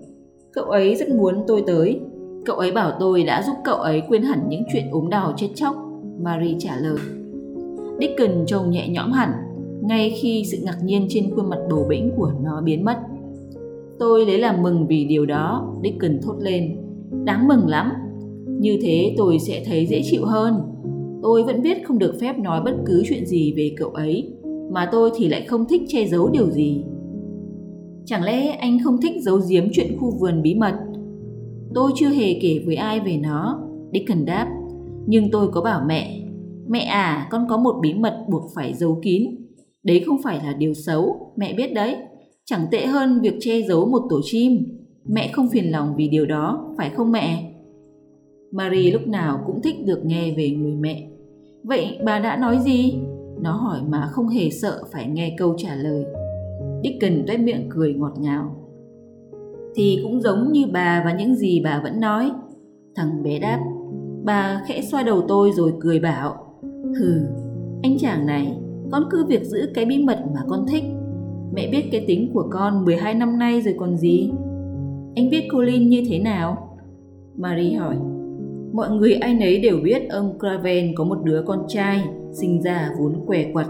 Cậu 0.53 0.65
ấy 0.65 0.95
rất 0.95 1.09
muốn 1.09 1.45
tôi 1.47 1.65
tới. 1.67 2.01
Cậu 2.45 2.57
ấy 2.57 2.73
bảo 2.73 2.93
tôi 3.01 3.23
đã 3.23 3.43
giúp 3.43 3.57
cậu 3.65 3.77
ấy 3.77 4.03
quên 4.09 4.23
hẳn 4.23 4.49
những 4.49 4.63
chuyện 4.73 4.85
ốm 4.91 5.09
đau 5.09 5.33
chết 5.37 5.49
chóc. 5.55 5.77
Marie 6.23 6.57
trả 6.59 6.77
lời. 6.77 6.99
Dickon 8.01 8.47
trông 8.47 8.71
nhẹ 8.71 8.89
nhõm 8.89 9.13
hẳn, 9.13 9.31
ngay 9.83 10.11
khi 10.11 10.45
sự 10.45 10.59
ngạc 10.63 10.77
nhiên 10.85 11.07
trên 11.09 11.31
khuôn 11.35 11.49
mặt 11.49 11.59
bầu 11.71 11.87
bĩnh 11.89 12.11
của 12.17 12.33
nó 12.43 12.61
biến 12.61 12.85
mất. 12.85 12.97
Tôi 13.99 14.27
lấy 14.27 14.39
làm 14.39 14.63
mừng 14.63 14.87
vì 14.87 15.05
điều 15.05 15.27
đó, 15.27 15.75
Dickon 15.83 16.19
thốt 16.23 16.37
lên. 16.39 16.77
Đáng 17.25 17.49
mừng 17.49 17.67
lắm. 17.67 17.93
Như 18.47 18.79
thế 18.83 19.15
tôi 19.17 19.39
sẽ 19.39 19.63
thấy 19.67 19.87
dễ 19.87 20.01
chịu 20.05 20.25
hơn. 20.25 20.55
Tôi 21.23 21.43
vẫn 21.43 21.63
biết 21.63 21.85
không 21.85 21.99
được 21.99 22.15
phép 22.21 22.39
nói 22.39 22.61
bất 22.65 22.75
cứ 22.87 23.03
chuyện 23.09 23.27
gì 23.27 23.53
về 23.57 23.75
cậu 23.77 23.91
ấy, 23.91 24.33
mà 24.71 24.89
tôi 24.93 25.11
thì 25.17 25.29
lại 25.29 25.45
không 25.47 25.65
thích 25.69 25.83
che 25.89 26.07
giấu 26.07 26.31
điều 26.33 26.51
gì. 26.51 26.85
Chẳng 28.05 28.23
lẽ 28.23 28.51
anh 28.51 28.79
không 28.85 29.01
thích 29.01 29.13
giấu 29.23 29.41
giếm 29.51 29.65
chuyện 29.73 29.97
khu 30.01 30.11
vườn 30.21 30.43
bí 30.43 30.55
mật? 30.55 30.75
Tôi 31.75 31.93
chưa 31.95 32.09
hề 32.09 32.39
kể 32.43 32.63
với 32.67 32.77
ai 32.77 33.01
về 33.01 33.17
nó, 33.17 33.61
Dickon 33.93 34.25
đáp. 34.25 34.49
Nhưng 35.07 35.31
tôi 35.31 35.49
có 35.49 35.61
bảo 35.61 35.83
mẹ, 35.87 36.21
mẹ 36.69 36.81
à, 36.81 37.29
con 37.31 37.47
có 37.49 37.59
một 37.59 37.75
bí 37.83 37.95
mật 37.95 38.25
buộc 38.31 38.43
phải 38.55 38.75
giấu 38.75 39.01
kín. 39.03 39.25
Đấy 39.83 40.03
không 40.07 40.23
phải 40.23 40.41
là 40.45 40.53
điều 40.53 40.75
xấu, 40.75 41.33
mẹ 41.37 41.55
biết 41.55 41.75
đấy. 41.75 41.97
Chẳng 42.45 42.67
tệ 42.71 42.87
hơn 42.87 43.21
việc 43.21 43.35
che 43.41 43.63
giấu 43.63 43.87
một 43.87 44.03
tổ 44.11 44.21
chim. 44.25 44.65
Mẹ 45.07 45.31
không 45.33 45.49
phiền 45.49 45.71
lòng 45.71 45.95
vì 45.97 46.09
điều 46.09 46.27
đó, 46.27 46.75
phải 46.79 46.91
không 46.91 47.13
mẹ? 47.13 47.53
Marie 48.53 48.91
lúc 48.93 49.07
nào 49.07 49.41
cũng 49.47 49.63
thích 49.63 49.75
được 49.87 50.05
nghe 50.05 50.35
về 50.37 50.51
người 50.51 50.75
mẹ. 50.75 51.09
Vậy 51.65 51.99
bà 52.05 52.19
đã 52.19 52.37
nói 52.37 52.59
gì? 52.65 52.95
Nó 53.43 53.53
hỏi 53.53 53.81
mà 53.89 54.07
không 54.07 54.29
hề 54.29 54.51
sợ 54.51 54.83
phải 54.93 55.09
nghe 55.09 55.35
câu 55.39 55.55
trả 55.59 55.75
lời. 55.75 56.05
Dickens 56.83 57.27
tuét 57.27 57.41
miệng 57.41 57.69
cười 57.71 57.95
ngọt 57.95 58.13
ngào. 58.19 58.57
Thì 59.75 59.99
cũng 60.03 60.21
giống 60.21 60.53
như 60.53 60.67
bà 60.73 61.03
và 61.05 61.13
những 61.13 61.35
gì 61.35 61.61
bà 61.65 61.81
vẫn 61.83 62.01
nói. 62.01 62.31
Thằng 62.97 63.23
bé 63.23 63.39
đáp. 63.39 63.61
Bà 64.25 64.63
khẽ 64.67 64.83
xoa 64.83 65.03
đầu 65.03 65.23
tôi 65.29 65.51
rồi 65.53 65.73
cười 65.81 66.01
bảo. 66.01 66.55
Hừ, 66.99 67.21
anh 67.83 67.99
chàng 67.99 68.27
này, 68.27 68.57
con 68.93 69.03
cứ 69.11 69.25
việc 69.25 69.45
giữ 69.45 69.71
cái 69.75 69.85
bí 69.85 70.05
mật 70.05 70.19
mà 70.35 70.41
con 70.49 70.67
thích. 70.67 70.85
Mẹ 71.53 71.69
biết 71.73 71.89
cái 71.93 72.05
tính 72.07 72.31
của 72.35 72.49
con 72.51 72.85
12 72.85 73.15
năm 73.15 73.39
nay 73.39 73.61
rồi 73.61 73.75
còn 73.79 73.97
gì. 73.97 74.31
Anh 75.17 75.31
biết 75.31 75.49
Colin 75.53 75.89
như 75.89 76.05
thế 76.09 76.19
nào? 76.19 76.77
Marie 77.37 77.73
hỏi. 77.73 77.97
Mọi 78.73 78.91
người 78.91 79.15
ai 79.15 79.35
nấy 79.35 79.61
đều 79.61 79.77
biết 79.77 80.09
ông 80.11 80.39
Craven 80.39 80.95
có 80.95 81.05
một 81.05 81.19
đứa 81.25 81.43
con 81.47 81.65
trai, 81.69 82.05
sinh 82.33 82.63
ra 82.63 82.91
vốn 82.99 83.15
què 83.27 83.45
quặt 83.53 83.67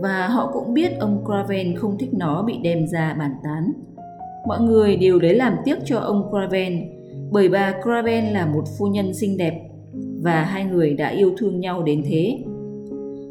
và 0.00 0.28
họ 0.28 0.50
cũng 0.52 0.74
biết 0.74 0.98
ông 0.98 1.24
Craven 1.24 1.76
không 1.76 1.98
thích 1.98 2.14
nó 2.14 2.42
bị 2.42 2.54
đem 2.62 2.86
ra 2.86 3.14
bàn 3.18 3.30
tán. 3.44 3.72
Mọi 4.46 4.60
người 4.60 4.96
đều 4.96 5.18
lấy 5.18 5.34
làm 5.34 5.56
tiếc 5.64 5.78
cho 5.84 5.98
ông 5.98 6.30
Craven, 6.30 6.90
bởi 7.32 7.48
bà 7.48 7.74
Craven 7.82 8.24
là 8.24 8.46
một 8.46 8.64
phu 8.78 8.86
nhân 8.86 9.14
xinh 9.14 9.36
đẹp, 9.36 9.60
và 10.22 10.42
hai 10.42 10.64
người 10.64 10.94
đã 10.94 11.08
yêu 11.08 11.32
thương 11.38 11.60
nhau 11.60 11.82
đến 11.82 12.02
thế. 12.08 12.38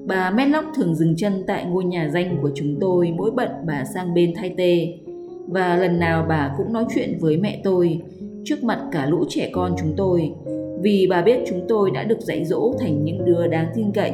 Bà 0.08 0.32
Medlock 0.32 0.67
thường 0.76 0.95
dừng 0.95 1.15
chân 1.15 1.43
tại 1.47 1.65
ngôi 1.65 1.84
nhà 1.84 2.10
danh 2.13 2.38
của 2.41 2.52
chúng 2.56 2.80
tôi 2.82 3.13
mỗi 3.17 3.32
bận 3.32 3.49
bà 3.67 3.86
sang 3.93 4.13
bên 4.13 4.34
thay 4.36 4.54
tê. 4.58 4.88
Và 5.47 5.78
lần 5.78 5.99
nào 5.99 6.26
bà 6.30 6.54
cũng 6.58 6.73
nói 6.73 6.86
chuyện 6.95 7.17
với 7.19 7.38
mẹ 7.38 7.62
tôi 7.63 8.02
trước 8.43 8.63
mặt 8.63 8.80
cả 8.91 9.06
lũ 9.06 9.26
trẻ 9.30 9.49
con 9.54 9.76
chúng 9.80 9.93
tôi 9.97 10.32
vì 10.84 11.08
bà 11.10 11.22
biết 11.22 11.39
chúng 11.48 11.65
tôi 11.67 11.91
đã 11.91 12.04
được 12.04 12.19
dạy 12.19 12.46
dỗ 12.46 12.74
thành 12.80 13.04
những 13.04 13.26
đứa 13.26 13.48
đáng 13.48 13.67
tin 13.76 13.91
cậy. 13.91 14.12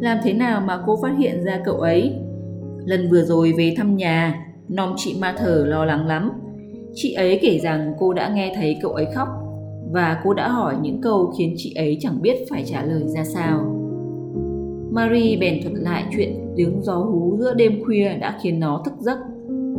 Làm 0.00 0.18
thế 0.24 0.32
nào 0.32 0.60
mà 0.60 0.82
cô 0.86 0.98
phát 1.02 1.18
hiện 1.18 1.44
ra 1.44 1.60
cậu 1.64 1.76
ấy? 1.76 2.14
Lần 2.84 3.10
vừa 3.10 3.22
rồi 3.22 3.52
về 3.58 3.74
thăm 3.76 3.96
nhà, 3.96 4.46
nom 4.68 4.94
chị 4.96 5.16
Ma 5.20 5.34
thở 5.38 5.64
lo 5.68 5.84
lắng 5.84 6.06
lắm. 6.06 6.30
Chị 6.94 7.12
ấy 7.12 7.38
kể 7.42 7.58
rằng 7.58 7.94
cô 7.98 8.12
đã 8.12 8.28
nghe 8.34 8.52
thấy 8.56 8.76
cậu 8.82 8.92
ấy 8.92 9.06
khóc 9.14 9.28
và 9.92 10.20
cô 10.24 10.34
đã 10.34 10.48
hỏi 10.48 10.74
những 10.82 11.00
câu 11.00 11.32
khiến 11.38 11.54
chị 11.56 11.74
ấy 11.74 11.96
chẳng 12.00 12.22
biết 12.22 12.36
phải 12.50 12.64
trả 12.66 12.84
lời 12.84 13.02
ra 13.06 13.24
sao. 13.24 13.78
Marie 14.90 15.36
bèn 15.36 15.62
thuật 15.62 15.74
lại 15.74 16.04
chuyện 16.16 16.52
tiếng 16.56 16.82
gió 16.82 16.96
hú 16.96 17.36
giữa 17.38 17.54
đêm 17.54 17.84
khuya 17.84 18.16
đã 18.20 18.38
khiến 18.42 18.60
nó 18.60 18.82
thức 18.84 18.94
giấc. 19.00 19.18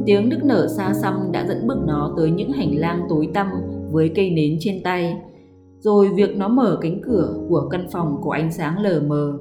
Tiếng 0.06 0.30
nức 0.30 0.44
nở 0.44 0.68
xa 0.78 0.94
xăm 0.94 1.32
đã 1.32 1.46
dẫn 1.48 1.68
bước 1.68 1.78
nó 1.88 2.14
tới 2.18 2.32
những 2.32 2.52
hành 2.52 2.78
lang 2.78 3.02
tối 3.10 3.30
tăm 3.34 3.48
với 3.92 4.12
cây 4.16 4.30
nến 4.30 4.58
trên 4.60 4.84
tay. 4.84 5.16
Rồi 5.84 6.10
việc 6.16 6.38
nó 6.38 6.48
mở 6.48 6.78
cánh 6.82 7.02
cửa 7.02 7.36
của 7.50 7.68
căn 7.72 7.88
phòng 7.92 8.22
có 8.24 8.32
ánh 8.32 8.52
sáng 8.52 8.80
lờ 8.80 9.02
mờ, 9.08 9.38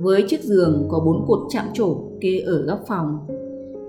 với 0.00 0.24
chiếc 0.28 0.42
giường 0.42 0.86
có 0.88 1.00
bốn 1.00 1.24
cột 1.26 1.38
chạm 1.48 1.64
trổ 1.72 1.96
kê 2.20 2.38
ở 2.38 2.62
góc 2.62 2.80
phòng. 2.88 3.18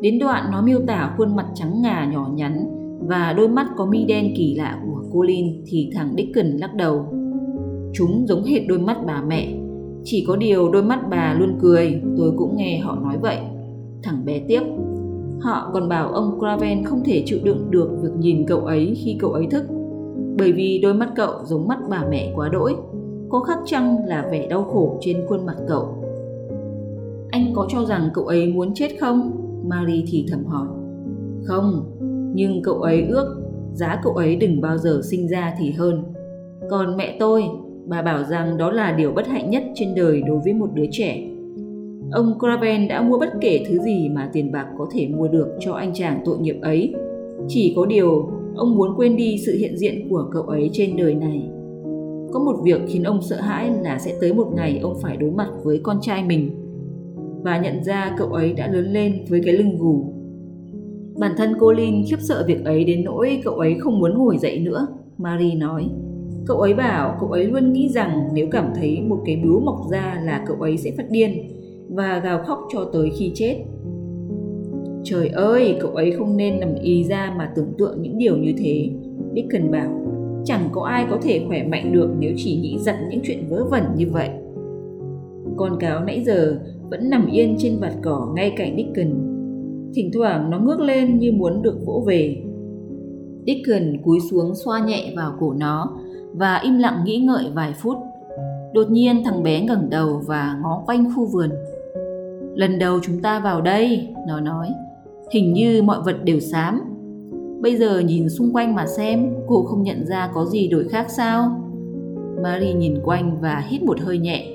Đến 0.01 0.19
đoạn 0.19 0.43
nó 0.51 0.61
miêu 0.61 0.79
tả 0.87 1.15
khuôn 1.17 1.35
mặt 1.35 1.45
trắng 1.55 1.81
ngà 1.81 2.09
nhỏ 2.13 2.29
nhắn 2.33 2.65
và 3.07 3.33
đôi 3.37 3.47
mắt 3.47 3.67
có 3.77 3.85
mi 3.85 4.05
đen 4.05 4.33
kỳ 4.37 4.55
lạ 4.55 4.81
của 4.85 5.03
Colin 5.11 5.63
thì 5.65 5.91
thằng 5.95 6.13
Dickon 6.17 6.45
lắc 6.45 6.75
đầu. 6.75 7.05
Chúng 7.93 8.27
giống 8.27 8.43
hệt 8.43 8.61
đôi 8.67 8.79
mắt 8.79 8.97
bà 9.07 9.23
mẹ 9.27 9.57
chỉ 10.03 10.25
có 10.27 10.35
điều 10.35 10.71
đôi 10.71 10.83
mắt 10.83 10.99
bà 11.09 11.35
luôn 11.39 11.57
cười, 11.61 12.01
tôi 12.17 12.31
cũng 12.37 12.57
nghe 12.57 12.79
họ 12.79 12.95
nói 12.95 13.17
vậy. 13.21 13.37
Thằng 14.03 14.25
bé 14.25 14.39
tiếp. 14.47 14.61
Họ 15.41 15.69
còn 15.73 15.89
bảo 15.89 16.09
ông 16.09 16.39
Craven 16.39 16.83
không 16.83 17.03
thể 17.05 17.23
chịu 17.25 17.39
đựng 17.43 17.71
được 17.71 17.89
việc 18.01 18.13
nhìn 18.19 18.45
cậu 18.47 18.59
ấy 18.59 18.93
khi 19.03 19.17
cậu 19.19 19.31
ấy 19.31 19.47
thức. 19.51 19.63
Bởi 20.37 20.51
vì 20.51 20.79
đôi 20.83 20.93
mắt 20.93 21.09
cậu 21.15 21.31
giống 21.43 21.67
mắt 21.67 21.77
bà 21.89 22.05
mẹ 22.09 22.33
quá 22.35 22.49
đỗi. 22.49 22.75
Có 23.29 23.39
khắc 23.39 23.59
chăng 23.65 24.05
là 24.05 24.27
vẻ 24.31 24.47
đau 24.47 24.63
khổ 24.63 24.97
trên 25.01 25.25
khuôn 25.27 25.45
mặt 25.45 25.57
cậu. 25.67 25.87
Anh 27.29 27.53
có 27.53 27.67
cho 27.69 27.85
rằng 27.85 28.09
cậu 28.13 28.25
ấy 28.25 28.47
muốn 28.47 28.73
chết 28.73 28.89
không? 28.99 29.31
Marie 29.63 30.03
thì 30.07 30.25
thầm 30.31 30.45
hỏi. 30.45 30.67
Không, 31.43 31.91
nhưng 32.33 32.61
cậu 32.63 32.75
ấy 32.75 33.05
ước 33.09 33.35
giá 33.73 33.99
cậu 34.03 34.13
ấy 34.13 34.35
đừng 34.35 34.61
bao 34.61 34.77
giờ 34.77 35.01
sinh 35.03 35.27
ra 35.27 35.55
thì 35.59 35.71
hơn. 35.71 36.03
Còn 36.69 36.97
mẹ 36.97 37.17
tôi 37.19 37.43
Bà 37.87 38.01
bảo 38.01 38.23
rằng 38.23 38.57
đó 38.57 38.71
là 38.71 38.91
điều 38.91 39.11
bất 39.11 39.27
hạnh 39.27 39.49
nhất 39.49 39.63
trên 39.75 39.95
đời 39.95 40.21
đối 40.27 40.39
với 40.39 40.53
một 40.53 40.69
đứa 40.73 40.85
trẻ. 40.91 41.27
Ông 42.11 42.39
Craven 42.39 42.87
đã 42.87 43.01
mua 43.01 43.17
bất 43.19 43.29
kể 43.41 43.65
thứ 43.69 43.79
gì 43.79 44.09
mà 44.09 44.29
tiền 44.33 44.51
bạc 44.51 44.65
có 44.77 44.87
thể 44.91 45.07
mua 45.07 45.27
được 45.27 45.47
cho 45.59 45.73
anh 45.73 45.93
chàng 45.93 46.21
tội 46.25 46.37
nghiệp 46.39 46.59
ấy. 46.61 46.93
Chỉ 47.47 47.73
có 47.75 47.85
điều, 47.85 48.29
ông 48.55 48.75
muốn 48.75 48.95
quên 48.97 49.15
đi 49.15 49.37
sự 49.45 49.57
hiện 49.57 49.77
diện 49.77 50.09
của 50.09 50.29
cậu 50.31 50.43
ấy 50.43 50.69
trên 50.73 50.97
đời 50.97 51.15
này. 51.15 51.49
Có 52.33 52.39
một 52.39 52.55
việc 52.63 52.81
khiến 52.87 53.03
ông 53.03 53.21
sợ 53.21 53.41
hãi 53.41 53.71
là 53.81 53.99
sẽ 53.99 54.13
tới 54.21 54.33
một 54.33 54.51
ngày 54.55 54.79
ông 54.83 54.97
phải 55.01 55.17
đối 55.17 55.31
mặt 55.31 55.49
với 55.63 55.79
con 55.83 55.97
trai 56.01 56.23
mình 56.23 56.49
và 57.43 57.57
nhận 57.57 57.83
ra 57.83 58.15
cậu 58.17 58.27
ấy 58.27 58.53
đã 58.53 58.67
lớn 58.67 58.93
lên 58.93 59.25
với 59.29 59.41
cái 59.45 59.53
lưng 59.53 59.77
gù. 59.77 60.13
Bản 61.19 61.31
thân 61.37 61.53
cô 61.59 61.71
Lin 61.71 62.03
khiếp 62.09 62.19
sợ 62.19 62.43
việc 62.47 62.65
ấy 62.65 62.83
đến 62.83 63.03
nỗi 63.03 63.41
cậu 63.43 63.53
ấy 63.53 63.75
không 63.79 63.99
muốn 63.99 64.17
ngồi 64.17 64.37
dậy 64.37 64.59
nữa, 64.59 64.87
Marie 65.17 65.55
nói. 65.55 65.89
Cậu 66.45 66.57
ấy 66.57 66.73
bảo 66.73 67.17
cậu 67.19 67.31
ấy 67.31 67.45
luôn 67.45 67.73
nghĩ 67.73 67.89
rằng 67.89 68.29
nếu 68.33 68.47
cảm 68.51 68.71
thấy 68.75 69.01
một 69.01 69.21
cái 69.25 69.41
bướu 69.43 69.59
mọc 69.59 69.77
ra 69.91 70.21
là 70.23 70.43
cậu 70.47 70.57
ấy 70.59 70.77
sẽ 70.77 70.91
phát 70.97 71.09
điên 71.09 71.31
và 71.89 72.21
gào 72.23 72.43
khóc 72.43 72.59
cho 72.73 72.89
tới 72.93 73.09
khi 73.17 73.31
chết. 73.35 73.65
Trời 75.07 75.29
ơi, 75.29 75.77
cậu 75.81 75.91
ấy 75.91 76.11
không 76.11 76.37
nên 76.37 76.59
nằm 76.59 76.75
y 76.75 77.03
ra 77.03 77.33
mà 77.37 77.51
tưởng 77.55 77.73
tượng 77.77 78.01
những 78.01 78.17
điều 78.17 78.37
như 78.37 78.53
thế. 78.57 78.89
Dickon 79.35 79.71
bảo, 79.71 79.89
chẳng 80.45 80.69
có 80.71 80.83
ai 80.83 81.05
có 81.09 81.17
thể 81.21 81.45
khỏe 81.47 81.63
mạnh 81.63 81.93
được 81.93 82.09
nếu 82.19 82.31
chỉ 82.37 82.57
nghĩ 82.57 82.77
giận 82.79 82.95
những 83.09 83.19
chuyện 83.23 83.47
vớ 83.49 83.63
vẩn 83.63 83.83
như 83.95 84.05
vậy. 84.11 84.29
Con 85.57 85.79
cáo 85.79 86.03
nãy 86.03 86.23
giờ 86.25 86.59
vẫn 86.89 87.09
nằm 87.09 87.27
yên 87.31 87.55
trên 87.59 87.77
vạt 87.79 87.93
cỏ 88.03 88.33
ngay 88.35 88.53
cạnh 88.57 88.75
Dickon. 88.77 89.11
Thỉnh 89.95 90.09
thoảng 90.13 90.49
nó 90.49 90.59
ngước 90.59 90.79
lên 90.79 91.19
như 91.19 91.31
muốn 91.31 91.61
được 91.61 91.85
vỗ 91.85 92.03
về. 92.07 92.37
Dickon 93.45 94.01
cúi 94.03 94.19
xuống 94.31 94.55
xoa 94.55 94.85
nhẹ 94.85 95.13
vào 95.15 95.35
cổ 95.39 95.53
nó 95.53 95.97
và 96.33 96.55
im 96.63 96.77
lặng 96.77 97.03
nghĩ 97.05 97.17
ngợi 97.17 97.45
vài 97.53 97.73
phút. 97.73 97.97
Đột 98.73 98.91
nhiên 98.91 99.23
thằng 99.25 99.43
bé 99.43 99.61
ngẩng 99.61 99.89
đầu 99.89 100.21
và 100.27 100.59
ngó 100.61 100.83
quanh 100.85 101.05
khu 101.15 101.25
vườn. 101.25 101.49
Lần 102.55 102.79
đầu 102.79 102.99
chúng 103.03 103.21
ta 103.21 103.39
vào 103.39 103.61
đây, 103.61 104.07
nó 104.27 104.39
nói, 104.39 104.67
hình 105.31 105.53
như 105.53 105.81
mọi 105.81 106.01
vật 106.05 106.15
đều 106.23 106.39
xám. 106.39 106.81
Bây 107.61 107.77
giờ 107.77 107.99
nhìn 107.99 108.29
xung 108.29 108.53
quanh 108.53 108.75
mà 108.75 108.87
xem, 108.87 109.33
cô 109.47 109.63
không 109.63 109.83
nhận 109.83 110.05
ra 110.05 110.31
có 110.33 110.45
gì 110.45 110.67
đổi 110.67 110.87
khác 110.87 111.05
sao? 111.09 111.61
Marie 112.43 112.73
nhìn 112.73 112.95
quanh 113.03 113.41
và 113.41 113.63
hít 113.67 113.83
một 113.83 113.99
hơi 113.99 114.17
nhẹ. 114.17 114.47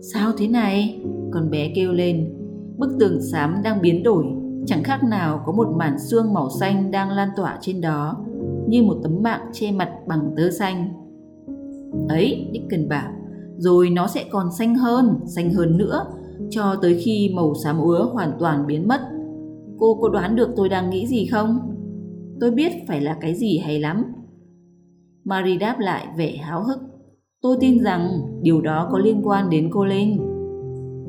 Sao 0.00 0.32
thế 0.38 0.48
này? 0.48 1.02
Con 1.30 1.50
bé 1.50 1.72
kêu 1.74 1.92
lên. 1.92 2.34
Bức 2.76 2.96
tường 3.00 3.22
xám 3.32 3.54
đang 3.64 3.82
biến 3.82 4.02
đổi, 4.02 4.24
chẳng 4.66 4.82
khác 4.82 5.04
nào 5.04 5.42
có 5.46 5.52
một 5.52 5.68
màn 5.76 5.98
xương 5.98 6.34
màu 6.34 6.50
xanh 6.50 6.90
đang 6.90 7.10
lan 7.10 7.28
tỏa 7.36 7.58
trên 7.60 7.80
đó, 7.80 8.16
như 8.68 8.82
một 8.82 8.96
tấm 9.02 9.22
mạng 9.22 9.40
che 9.52 9.72
mặt 9.72 9.90
bằng 10.06 10.30
tơ 10.36 10.50
xanh. 10.50 10.88
Ấy, 12.08 12.46
Dickens 12.52 12.88
bảo, 12.88 13.12
rồi 13.56 13.90
nó 13.90 14.06
sẽ 14.06 14.24
còn 14.30 14.52
xanh 14.52 14.74
hơn, 14.74 15.20
xanh 15.26 15.50
hơn 15.50 15.78
nữa, 15.78 16.04
cho 16.50 16.76
tới 16.82 17.00
khi 17.04 17.32
màu 17.34 17.54
xám 17.54 17.80
úa 17.80 18.04
hoàn 18.12 18.32
toàn 18.38 18.66
biến 18.66 18.88
mất. 18.88 19.00
Cô 19.80 19.94
có 19.94 20.08
đoán 20.08 20.36
được 20.36 20.50
tôi 20.56 20.68
đang 20.68 20.90
nghĩ 20.90 21.06
gì 21.06 21.26
không? 21.26 21.58
Tôi 22.40 22.50
biết 22.50 22.72
phải 22.88 23.00
là 23.00 23.16
cái 23.20 23.34
gì 23.34 23.58
hay 23.58 23.80
lắm. 23.80 24.04
Marie 25.24 25.56
đáp 25.56 25.76
lại 25.78 26.06
vẻ 26.16 26.36
háo 26.36 26.62
hức. 26.62 26.78
Tôi 27.42 27.56
tin 27.60 27.82
rằng 27.82 28.08
điều 28.42 28.60
đó 28.60 28.88
có 28.92 28.98
liên 28.98 29.22
quan 29.24 29.50
đến 29.50 29.68
cô 29.72 29.84
lên. 29.84 30.18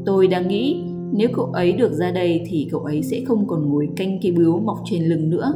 Tôi 0.06 0.28
đang 0.28 0.48
nghĩ 0.48 0.84
nếu 1.14 1.30
cậu 1.34 1.46
ấy 1.46 1.72
được 1.72 1.94
ra 1.94 2.12
đây 2.12 2.44
thì 2.48 2.68
cậu 2.72 2.82
ấy 2.82 3.04
sẽ 3.04 3.22
không 3.26 3.48
còn 3.48 3.70
ngồi 3.70 3.90
canh 3.96 4.20
cái 4.22 4.32
bướu 4.32 4.60
mọc 4.60 4.78
trên 4.86 5.04
lưng 5.04 5.30
nữa. 5.30 5.54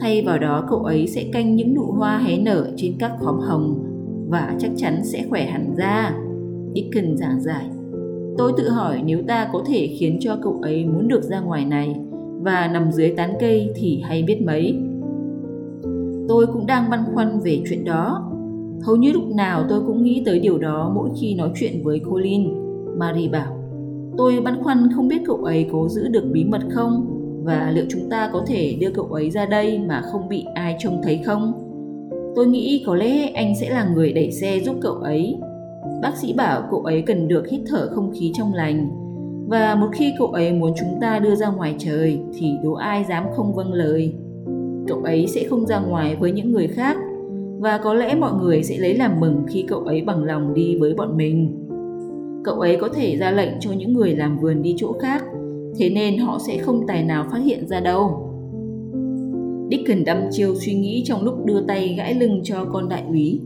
Thay 0.00 0.22
vào 0.22 0.38
đó, 0.38 0.66
cậu 0.70 0.78
ấy 0.78 1.06
sẽ 1.06 1.24
canh 1.32 1.54
những 1.54 1.74
nụ 1.74 1.92
hoa 1.92 2.18
hé 2.18 2.38
nở 2.38 2.72
trên 2.76 2.94
các 2.98 3.12
khóm 3.20 3.38
hồng 3.38 3.84
và 4.28 4.56
chắc 4.58 4.70
chắn 4.76 5.00
sẽ 5.04 5.24
khỏe 5.28 5.46
hẳn 5.46 5.74
ra. 5.76 6.16
Dickens 6.74 7.20
giảng 7.20 7.40
giải. 7.40 7.66
Tôi 8.38 8.52
tự 8.56 8.68
hỏi 8.68 9.02
nếu 9.04 9.22
ta 9.28 9.50
có 9.52 9.62
thể 9.66 9.96
khiến 9.98 10.18
cho 10.20 10.38
cậu 10.42 10.58
ấy 10.62 10.86
muốn 10.86 11.08
được 11.08 11.22
ra 11.22 11.40
ngoài 11.40 11.64
này 11.64 11.94
và 12.42 12.70
nằm 12.72 12.92
dưới 12.92 13.10
tán 13.10 13.30
cây 13.40 13.70
thì 13.74 14.02
hay 14.04 14.22
biết 14.22 14.42
mấy. 14.42 14.74
Tôi 16.28 16.46
cũng 16.46 16.66
đang 16.66 16.90
băn 16.90 17.00
khoăn 17.14 17.40
về 17.40 17.62
chuyện 17.68 17.84
đó. 17.84 18.26
Hầu 18.82 18.96
như 18.96 19.12
lúc 19.12 19.22
nào 19.34 19.64
tôi 19.68 19.80
cũng 19.86 20.02
nghĩ 20.02 20.22
tới 20.26 20.38
điều 20.38 20.58
đó 20.58 20.92
mỗi 20.94 21.10
khi 21.20 21.34
nói 21.34 21.50
chuyện 21.54 21.84
với 21.84 21.98
Colin. 21.98 22.54
Marie 22.98 23.28
bảo, 23.28 23.56
tôi 24.16 24.40
băn 24.40 24.62
khoăn 24.62 24.88
không 24.96 25.08
biết 25.08 25.22
cậu 25.26 25.36
ấy 25.36 25.66
có 25.72 25.88
giữ 25.88 26.08
được 26.08 26.24
bí 26.32 26.44
mật 26.44 26.60
không 26.70 27.16
và 27.44 27.70
liệu 27.74 27.84
chúng 27.88 28.10
ta 28.10 28.30
có 28.32 28.44
thể 28.46 28.76
đưa 28.80 28.90
cậu 28.90 29.04
ấy 29.04 29.30
ra 29.30 29.46
đây 29.46 29.78
mà 29.78 30.02
không 30.12 30.28
bị 30.28 30.44
ai 30.54 30.76
trông 30.78 31.00
thấy 31.02 31.20
không? 31.24 31.52
Tôi 32.36 32.46
nghĩ 32.46 32.82
có 32.86 32.94
lẽ 32.94 33.26
anh 33.34 33.54
sẽ 33.60 33.70
là 33.70 33.88
người 33.94 34.12
đẩy 34.12 34.30
xe 34.30 34.60
giúp 34.60 34.76
cậu 34.80 34.94
ấy. 34.94 35.36
Bác 36.02 36.16
sĩ 36.16 36.32
bảo 36.32 36.62
cậu 36.70 36.80
ấy 36.80 37.02
cần 37.02 37.28
được 37.28 37.48
hít 37.48 37.60
thở 37.66 37.88
không 37.94 38.12
khí 38.20 38.32
trong 38.34 38.54
lành. 38.54 38.99
Và 39.50 39.74
một 39.74 39.88
khi 39.92 40.12
cậu 40.18 40.28
ấy 40.28 40.52
muốn 40.52 40.72
chúng 40.78 40.98
ta 41.00 41.18
đưa 41.18 41.34
ra 41.34 41.50
ngoài 41.50 41.74
trời 41.78 42.18
thì 42.34 42.52
đố 42.64 42.72
ai 42.72 43.04
dám 43.04 43.24
không 43.36 43.54
vâng 43.54 43.72
lời. 43.72 44.14
Cậu 44.88 45.02
ấy 45.02 45.26
sẽ 45.26 45.44
không 45.44 45.66
ra 45.66 45.80
ngoài 45.80 46.16
với 46.20 46.32
những 46.32 46.52
người 46.52 46.66
khác 46.66 46.96
và 47.58 47.78
có 47.78 47.94
lẽ 47.94 48.14
mọi 48.14 48.32
người 48.40 48.62
sẽ 48.62 48.78
lấy 48.78 48.94
làm 48.94 49.20
mừng 49.20 49.42
khi 49.48 49.64
cậu 49.68 49.80
ấy 49.80 50.02
bằng 50.02 50.24
lòng 50.24 50.54
đi 50.54 50.76
với 50.80 50.94
bọn 50.94 51.16
mình. 51.16 51.66
Cậu 52.44 52.60
ấy 52.60 52.76
có 52.76 52.88
thể 52.88 53.16
ra 53.16 53.30
lệnh 53.30 53.50
cho 53.60 53.72
những 53.72 53.92
người 53.92 54.14
làm 54.14 54.38
vườn 54.38 54.62
đi 54.62 54.74
chỗ 54.76 54.92
khác, 55.00 55.24
thế 55.78 55.90
nên 55.90 56.18
họ 56.18 56.38
sẽ 56.46 56.58
không 56.58 56.86
tài 56.86 57.04
nào 57.04 57.26
phát 57.32 57.38
hiện 57.38 57.68
ra 57.68 57.80
đâu. 57.80 58.26
Dickon 59.70 60.04
đăm 60.04 60.18
chiêu 60.30 60.54
suy 60.54 60.74
nghĩ 60.74 61.02
trong 61.06 61.24
lúc 61.24 61.44
đưa 61.44 61.60
tay 61.60 61.94
gãi 61.98 62.14
lưng 62.14 62.40
cho 62.44 62.64
con 62.64 62.88
đại 62.88 63.04
úy. 63.08 63.40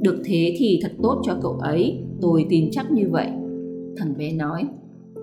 Được 0.00 0.22
thế 0.24 0.54
thì 0.58 0.80
thật 0.82 0.92
tốt 1.02 1.22
cho 1.24 1.36
cậu 1.42 1.52
ấy, 1.52 1.98
tôi 2.20 2.46
tin 2.48 2.68
chắc 2.70 2.92
như 2.92 3.08
vậy. 3.10 3.28
Thằng 3.96 4.14
bé 4.18 4.32
nói, 4.32 4.64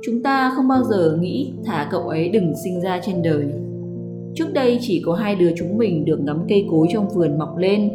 chúng 0.01 0.23
ta 0.23 0.51
không 0.55 0.67
bao 0.67 0.83
giờ 0.83 1.17
nghĩ 1.21 1.53
thả 1.65 1.87
cậu 1.91 2.01
ấy 2.01 2.29
đừng 2.29 2.53
sinh 2.63 2.81
ra 2.81 2.99
trên 3.03 3.21
đời. 3.21 3.45
Trước 4.33 4.53
đây 4.53 4.77
chỉ 4.81 5.01
có 5.05 5.13
hai 5.13 5.35
đứa 5.35 5.51
chúng 5.57 5.77
mình 5.77 6.05
được 6.05 6.19
ngắm 6.21 6.39
cây 6.49 6.67
cối 6.71 6.87
trong 6.93 7.09
vườn 7.09 7.37
mọc 7.37 7.57
lên, 7.57 7.89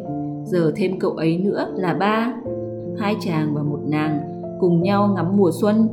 giờ 0.44 0.72
thêm 0.76 0.98
cậu 0.98 1.10
ấy 1.10 1.38
nữa 1.38 1.66
là 1.76 1.94
ba. 1.94 2.34
Hai 2.98 3.16
chàng 3.20 3.54
và 3.54 3.62
một 3.62 3.80
nàng 3.88 4.20
cùng 4.60 4.82
nhau 4.82 5.12
ngắm 5.16 5.36
mùa 5.36 5.50
xuân. 5.60 5.88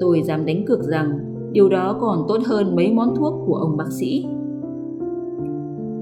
Tôi 0.00 0.22
dám 0.22 0.46
đánh 0.46 0.64
cược 0.64 0.82
rằng 0.82 1.18
điều 1.52 1.68
đó 1.68 1.98
còn 2.00 2.24
tốt 2.28 2.38
hơn 2.46 2.76
mấy 2.76 2.92
món 2.92 3.16
thuốc 3.16 3.34
của 3.46 3.54
ông 3.54 3.76
bác 3.76 3.92
sĩ. 3.92 4.26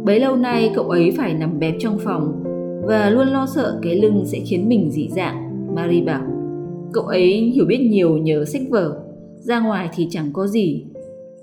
Bấy 0.04 0.20
lâu 0.20 0.36
nay 0.36 0.72
cậu 0.74 0.84
ấy 0.84 1.10
phải 1.16 1.34
nằm 1.34 1.58
bẹp 1.58 1.74
trong 1.78 1.98
phòng 1.98 2.42
và 2.86 3.10
luôn 3.10 3.28
lo 3.28 3.46
sợ 3.46 3.78
cái 3.82 3.94
lưng 3.94 4.22
sẽ 4.24 4.38
khiến 4.38 4.68
mình 4.68 4.90
dị 4.90 5.08
dạng. 5.08 5.50
Marie 5.74 6.04
bảo. 6.04 6.22
Cậu 6.92 7.04
ấy 7.04 7.40
hiểu 7.54 7.64
biết 7.68 7.88
nhiều 7.90 8.16
nhờ 8.16 8.44
sách 8.44 8.62
vở, 8.70 9.03
ra 9.44 9.60
ngoài 9.60 9.88
thì 9.94 10.06
chẳng 10.10 10.30
có 10.32 10.46
gì. 10.46 10.84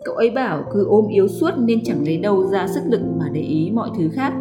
Cậu 0.06 0.16
ấy 0.16 0.30
bảo 0.30 0.64
cứ 0.74 0.86
ôm 0.86 1.08
yếu 1.08 1.28
suốt 1.28 1.52
nên 1.58 1.84
chẳng 1.84 2.06
lấy 2.06 2.18
đâu 2.18 2.48
ra 2.48 2.68
sức 2.68 2.82
lực 2.86 3.02
mà 3.20 3.26
để 3.34 3.42
ý 3.42 3.72
mọi 3.74 3.90
thứ 3.98 4.10
khác. 4.10 4.34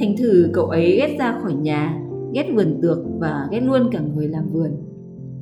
Thành 0.00 0.16
thử 0.18 0.50
cậu 0.52 0.66
ấy 0.66 0.96
ghét 0.96 1.16
ra 1.18 1.38
khỏi 1.42 1.54
nhà, 1.54 2.00
ghét 2.32 2.46
vườn 2.54 2.78
tược 2.82 2.98
và 3.18 3.48
ghét 3.50 3.60
luôn 3.60 3.88
cả 3.92 4.00
người 4.14 4.28
làm 4.28 4.48
vườn. 4.52 4.70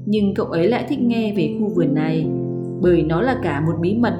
Nhưng 0.06 0.34
cậu 0.34 0.46
ấy 0.46 0.68
lại 0.68 0.84
thích 0.88 1.00
nghe 1.00 1.34
về 1.36 1.56
khu 1.60 1.68
vườn 1.74 1.94
này 1.94 2.26
bởi 2.80 3.02
nó 3.02 3.22
là 3.22 3.40
cả 3.42 3.60
một 3.60 3.74
bí 3.80 3.96
mật. 3.96 4.14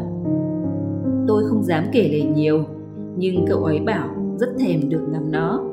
Tôi 1.29 1.45
không 1.49 1.63
dám 1.63 1.85
kể 1.93 2.09
lể 2.09 2.23
nhiều, 2.23 2.65
nhưng 3.17 3.45
cậu 3.49 3.65
ấy 3.65 3.81
bảo 3.81 4.09
rất 4.39 4.49
thèm 4.59 4.89
được 4.89 5.03
ngắm 5.13 5.31
nó. 5.33 5.65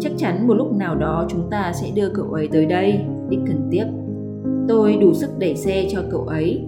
Chắc 0.00 0.12
chắn 0.16 0.46
một 0.46 0.54
lúc 0.54 0.72
nào 0.72 0.94
đó 0.94 1.26
chúng 1.28 1.50
ta 1.50 1.72
sẽ 1.74 1.90
đưa 1.94 2.08
cậu 2.08 2.26
ấy 2.26 2.48
tới 2.52 2.66
đây, 2.66 3.00
Dickon 3.30 3.68
tiếp. 3.70 3.84
Tôi 4.68 4.96
đủ 4.96 5.14
sức 5.14 5.30
đẩy 5.38 5.56
xe 5.56 5.86
cho 5.90 6.02
cậu 6.10 6.20
ấy. 6.20 6.60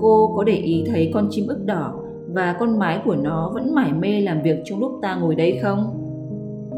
Cô 0.00 0.32
có 0.36 0.44
để 0.44 0.56
ý 0.56 0.84
thấy 0.86 1.10
con 1.14 1.28
chim 1.30 1.46
ức 1.46 1.64
đỏ 1.64 1.94
và 2.28 2.56
con 2.60 2.78
mái 2.78 3.00
của 3.04 3.16
nó 3.16 3.50
vẫn 3.54 3.74
mải 3.74 3.92
mê 3.92 4.20
làm 4.20 4.42
việc 4.42 4.58
trong 4.64 4.80
lúc 4.80 4.92
ta 5.02 5.16
ngồi 5.16 5.34
đây 5.34 5.58
không? 5.62 5.98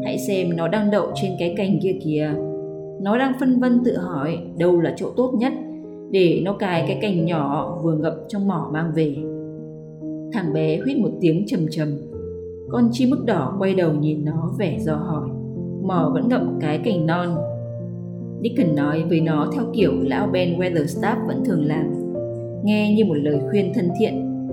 Hãy 0.03 0.17
xem 0.17 0.57
nó 0.57 0.67
đang 0.67 0.91
đậu 0.91 1.07
trên 1.15 1.31
cái 1.39 1.53
cành 1.57 1.79
kia 1.81 1.99
kìa. 2.03 2.29
Nó 3.01 3.17
đang 3.17 3.33
phân 3.39 3.59
vân 3.59 3.81
tự 3.85 3.97
hỏi 3.97 4.37
đâu 4.57 4.81
là 4.81 4.93
chỗ 4.97 5.09
tốt 5.17 5.33
nhất 5.37 5.53
để 6.11 6.41
nó 6.45 6.53
cài 6.53 6.83
cái 6.87 6.99
cành 7.01 7.25
nhỏ 7.25 7.77
vừa 7.83 7.95
ngập 7.95 8.15
trong 8.27 8.47
mỏ 8.47 8.69
mang 8.73 8.91
về. 8.95 9.15
Thằng 10.33 10.53
bé 10.53 10.77
huýt 10.77 10.97
một 10.97 11.11
tiếng 11.21 11.43
trầm 11.47 11.59
trầm. 11.71 11.87
Con 12.69 12.89
chim 12.91 13.11
ức 13.11 13.25
đỏ 13.25 13.55
quay 13.59 13.73
đầu 13.73 13.93
nhìn 13.93 14.25
nó 14.25 14.51
vẻ 14.59 14.77
dò 14.79 14.95
hỏi. 14.95 15.29
Mỏ 15.83 16.11
vẫn 16.13 16.29
ngậm 16.29 16.57
cái 16.61 16.77
cành 16.77 17.05
non. 17.05 17.35
Dickens 18.45 18.77
nói 18.77 19.03
với 19.09 19.21
nó 19.21 19.49
theo 19.55 19.63
kiểu 19.73 19.91
lão 20.01 20.27
Ben 20.27 20.59
Weatherstaff 20.59 21.27
vẫn 21.27 21.45
thường 21.45 21.65
làm. 21.65 21.93
Nghe 22.63 22.93
như 22.93 23.05
một 23.05 23.13
lời 23.13 23.39
khuyên 23.49 23.71
thân 23.75 23.89
thiện. 23.99 24.47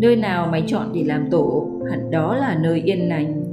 Nơi 0.00 0.16
nào 0.16 0.48
mày 0.50 0.62
chọn 0.66 0.92
để 0.94 1.04
làm 1.04 1.30
tổ, 1.30 1.68
hẳn 1.90 2.10
đó 2.10 2.36
là 2.36 2.58
nơi 2.62 2.82
yên 2.84 3.08
lành. 3.08 3.44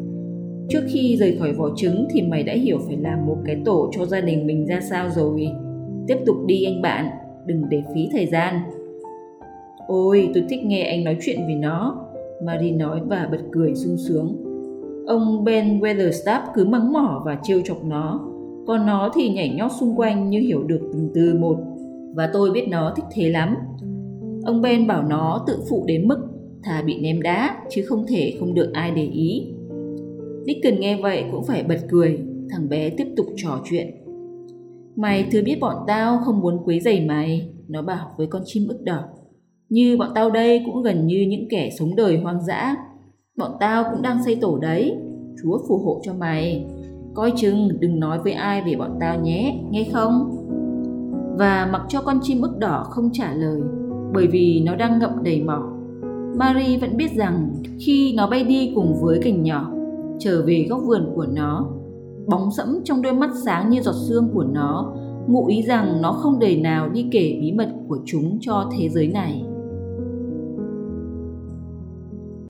Trước 0.69 0.81
khi 0.87 1.17
rời 1.17 1.37
khỏi 1.39 1.53
vỏ 1.53 1.69
trứng 1.75 2.07
thì 2.11 2.21
mày 2.21 2.43
đã 2.43 2.53
hiểu 2.53 2.77
phải 2.87 2.97
làm 2.97 3.25
một 3.25 3.37
cái 3.45 3.61
tổ 3.65 3.89
cho 3.91 4.05
gia 4.05 4.21
đình 4.21 4.47
mình 4.47 4.65
ra 4.65 4.79
sao 4.81 5.09
rồi. 5.09 5.47
Tiếp 6.07 6.17
tục 6.25 6.35
đi 6.45 6.63
anh 6.63 6.81
bạn, 6.81 7.09
đừng 7.45 7.63
để 7.69 7.81
phí 7.93 8.09
thời 8.11 8.25
gian. 8.25 8.59
Ôi, 9.87 10.29
tôi 10.33 10.43
thích 10.49 10.65
nghe 10.65 10.83
anh 10.83 11.03
nói 11.03 11.17
chuyện 11.21 11.39
về 11.47 11.55
nó, 11.55 12.05
Marie 12.43 12.71
nói 12.71 12.99
và 13.07 13.27
bật 13.31 13.41
cười 13.51 13.75
sung 13.75 13.97
sướng. 13.97 14.35
Ông 15.07 15.43
Ben 15.43 15.79
Weatherstaff 15.79 16.41
cứ 16.53 16.65
mắng 16.65 16.93
mỏ 16.93 17.21
và 17.25 17.37
trêu 17.43 17.61
chọc 17.65 17.83
nó, 17.83 18.32
còn 18.67 18.85
nó 18.85 19.11
thì 19.15 19.29
nhảy 19.29 19.49
nhót 19.49 19.71
xung 19.79 19.95
quanh 19.95 20.29
như 20.29 20.39
hiểu 20.39 20.63
được 20.63 20.79
từng 20.93 21.09
từ 21.13 21.33
một, 21.39 21.57
và 22.15 22.29
tôi 22.33 22.51
biết 22.51 22.67
nó 22.69 22.93
thích 22.95 23.05
thế 23.13 23.29
lắm. 23.29 23.55
Ông 24.45 24.61
Ben 24.61 24.87
bảo 24.87 25.03
nó 25.03 25.43
tự 25.47 25.59
phụ 25.69 25.83
đến 25.87 26.07
mức 26.07 26.17
thà 26.63 26.81
bị 26.81 27.01
ném 27.01 27.21
đá 27.21 27.57
chứ 27.69 27.83
không 27.85 28.05
thể 28.07 28.33
không 28.39 28.53
được 28.53 28.73
ai 28.73 28.91
để 28.91 29.03
ý. 29.03 29.47
Dickon 30.45 30.79
nghe 30.79 31.01
vậy 31.01 31.23
cũng 31.31 31.43
phải 31.43 31.63
bật 31.63 31.79
cười, 31.89 32.19
thằng 32.49 32.69
bé 32.69 32.89
tiếp 32.89 33.07
tục 33.17 33.25
trò 33.35 33.61
chuyện. 33.69 33.87
Mày 34.95 35.25
thừa 35.31 35.41
biết 35.45 35.59
bọn 35.59 35.75
tao 35.87 36.19
không 36.25 36.39
muốn 36.39 36.63
quấy 36.65 36.79
rầy 36.79 37.05
mày, 37.05 37.49
nó 37.67 37.81
bảo 37.81 38.11
với 38.17 38.27
con 38.27 38.41
chim 38.45 38.67
ức 38.67 38.81
đỏ. 38.81 39.03
Như 39.69 39.97
bọn 39.97 40.09
tao 40.15 40.29
đây 40.29 40.61
cũng 40.65 40.83
gần 40.83 41.07
như 41.07 41.25
những 41.29 41.47
kẻ 41.49 41.69
sống 41.79 41.95
đời 41.95 42.17
hoang 42.17 42.45
dã. 42.45 42.75
Bọn 43.37 43.51
tao 43.59 43.83
cũng 43.91 44.01
đang 44.01 44.23
xây 44.23 44.35
tổ 44.35 44.57
đấy, 44.57 44.95
Chúa 45.43 45.57
phù 45.67 45.77
hộ 45.77 46.01
cho 46.03 46.13
mày. 46.13 46.65
Coi 47.13 47.31
chừng 47.35 47.79
đừng 47.79 47.99
nói 47.99 48.19
với 48.23 48.33
ai 48.33 48.61
về 48.65 48.75
bọn 48.75 48.91
tao 48.99 49.19
nhé, 49.19 49.59
nghe 49.69 49.87
không? 49.93 50.39
Và 51.37 51.69
mặc 51.71 51.81
cho 51.89 52.01
con 52.01 52.19
chim 52.21 52.41
ức 52.41 52.57
đỏ 52.57 52.83
không 52.89 53.09
trả 53.13 53.33
lời, 53.33 53.61
bởi 54.13 54.27
vì 54.27 54.63
nó 54.65 54.75
đang 54.75 54.99
ngậm 54.99 55.23
đầy 55.23 55.43
mỏ. 55.43 55.69
Marie 56.35 56.77
vẫn 56.77 56.97
biết 56.97 57.11
rằng 57.15 57.49
khi 57.79 58.13
nó 58.17 58.27
bay 58.27 58.43
đi 58.43 58.71
cùng 58.75 58.95
với 59.01 59.19
cành 59.23 59.43
nhỏ, 59.43 59.71
trở 60.19 60.43
về 60.45 60.65
góc 60.69 60.81
vườn 60.85 61.11
của 61.15 61.25
nó, 61.25 61.65
bóng 62.27 62.51
sẫm 62.51 62.79
trong 62.83 63.01
đôi 63.01 63.13
mắt 63.13 63.29
sáng 63.45 63.69
như 63.69 63.81
giọt 63.81 63.95
sương 64.07 64.29
của 64.33 64.43
nó 64.43 64.93
ngụ 65.27 65.45
ý 65.45 65.61
rằng 65.61 66.01
nó 66.01 66.11
không 66.11 66.39
đời 66.39 66.57
nào 66.57 66.89
đi 66.89 67.05
kể 67.11 67.37
bí 67.41 67.51
mật 67.51 67.69
của 67.87 67.97
chúng 68.05 68.37
cho 68.41 68.69
thế 68.77 68.89
giới 68.89 69.07
này 69.07 69.43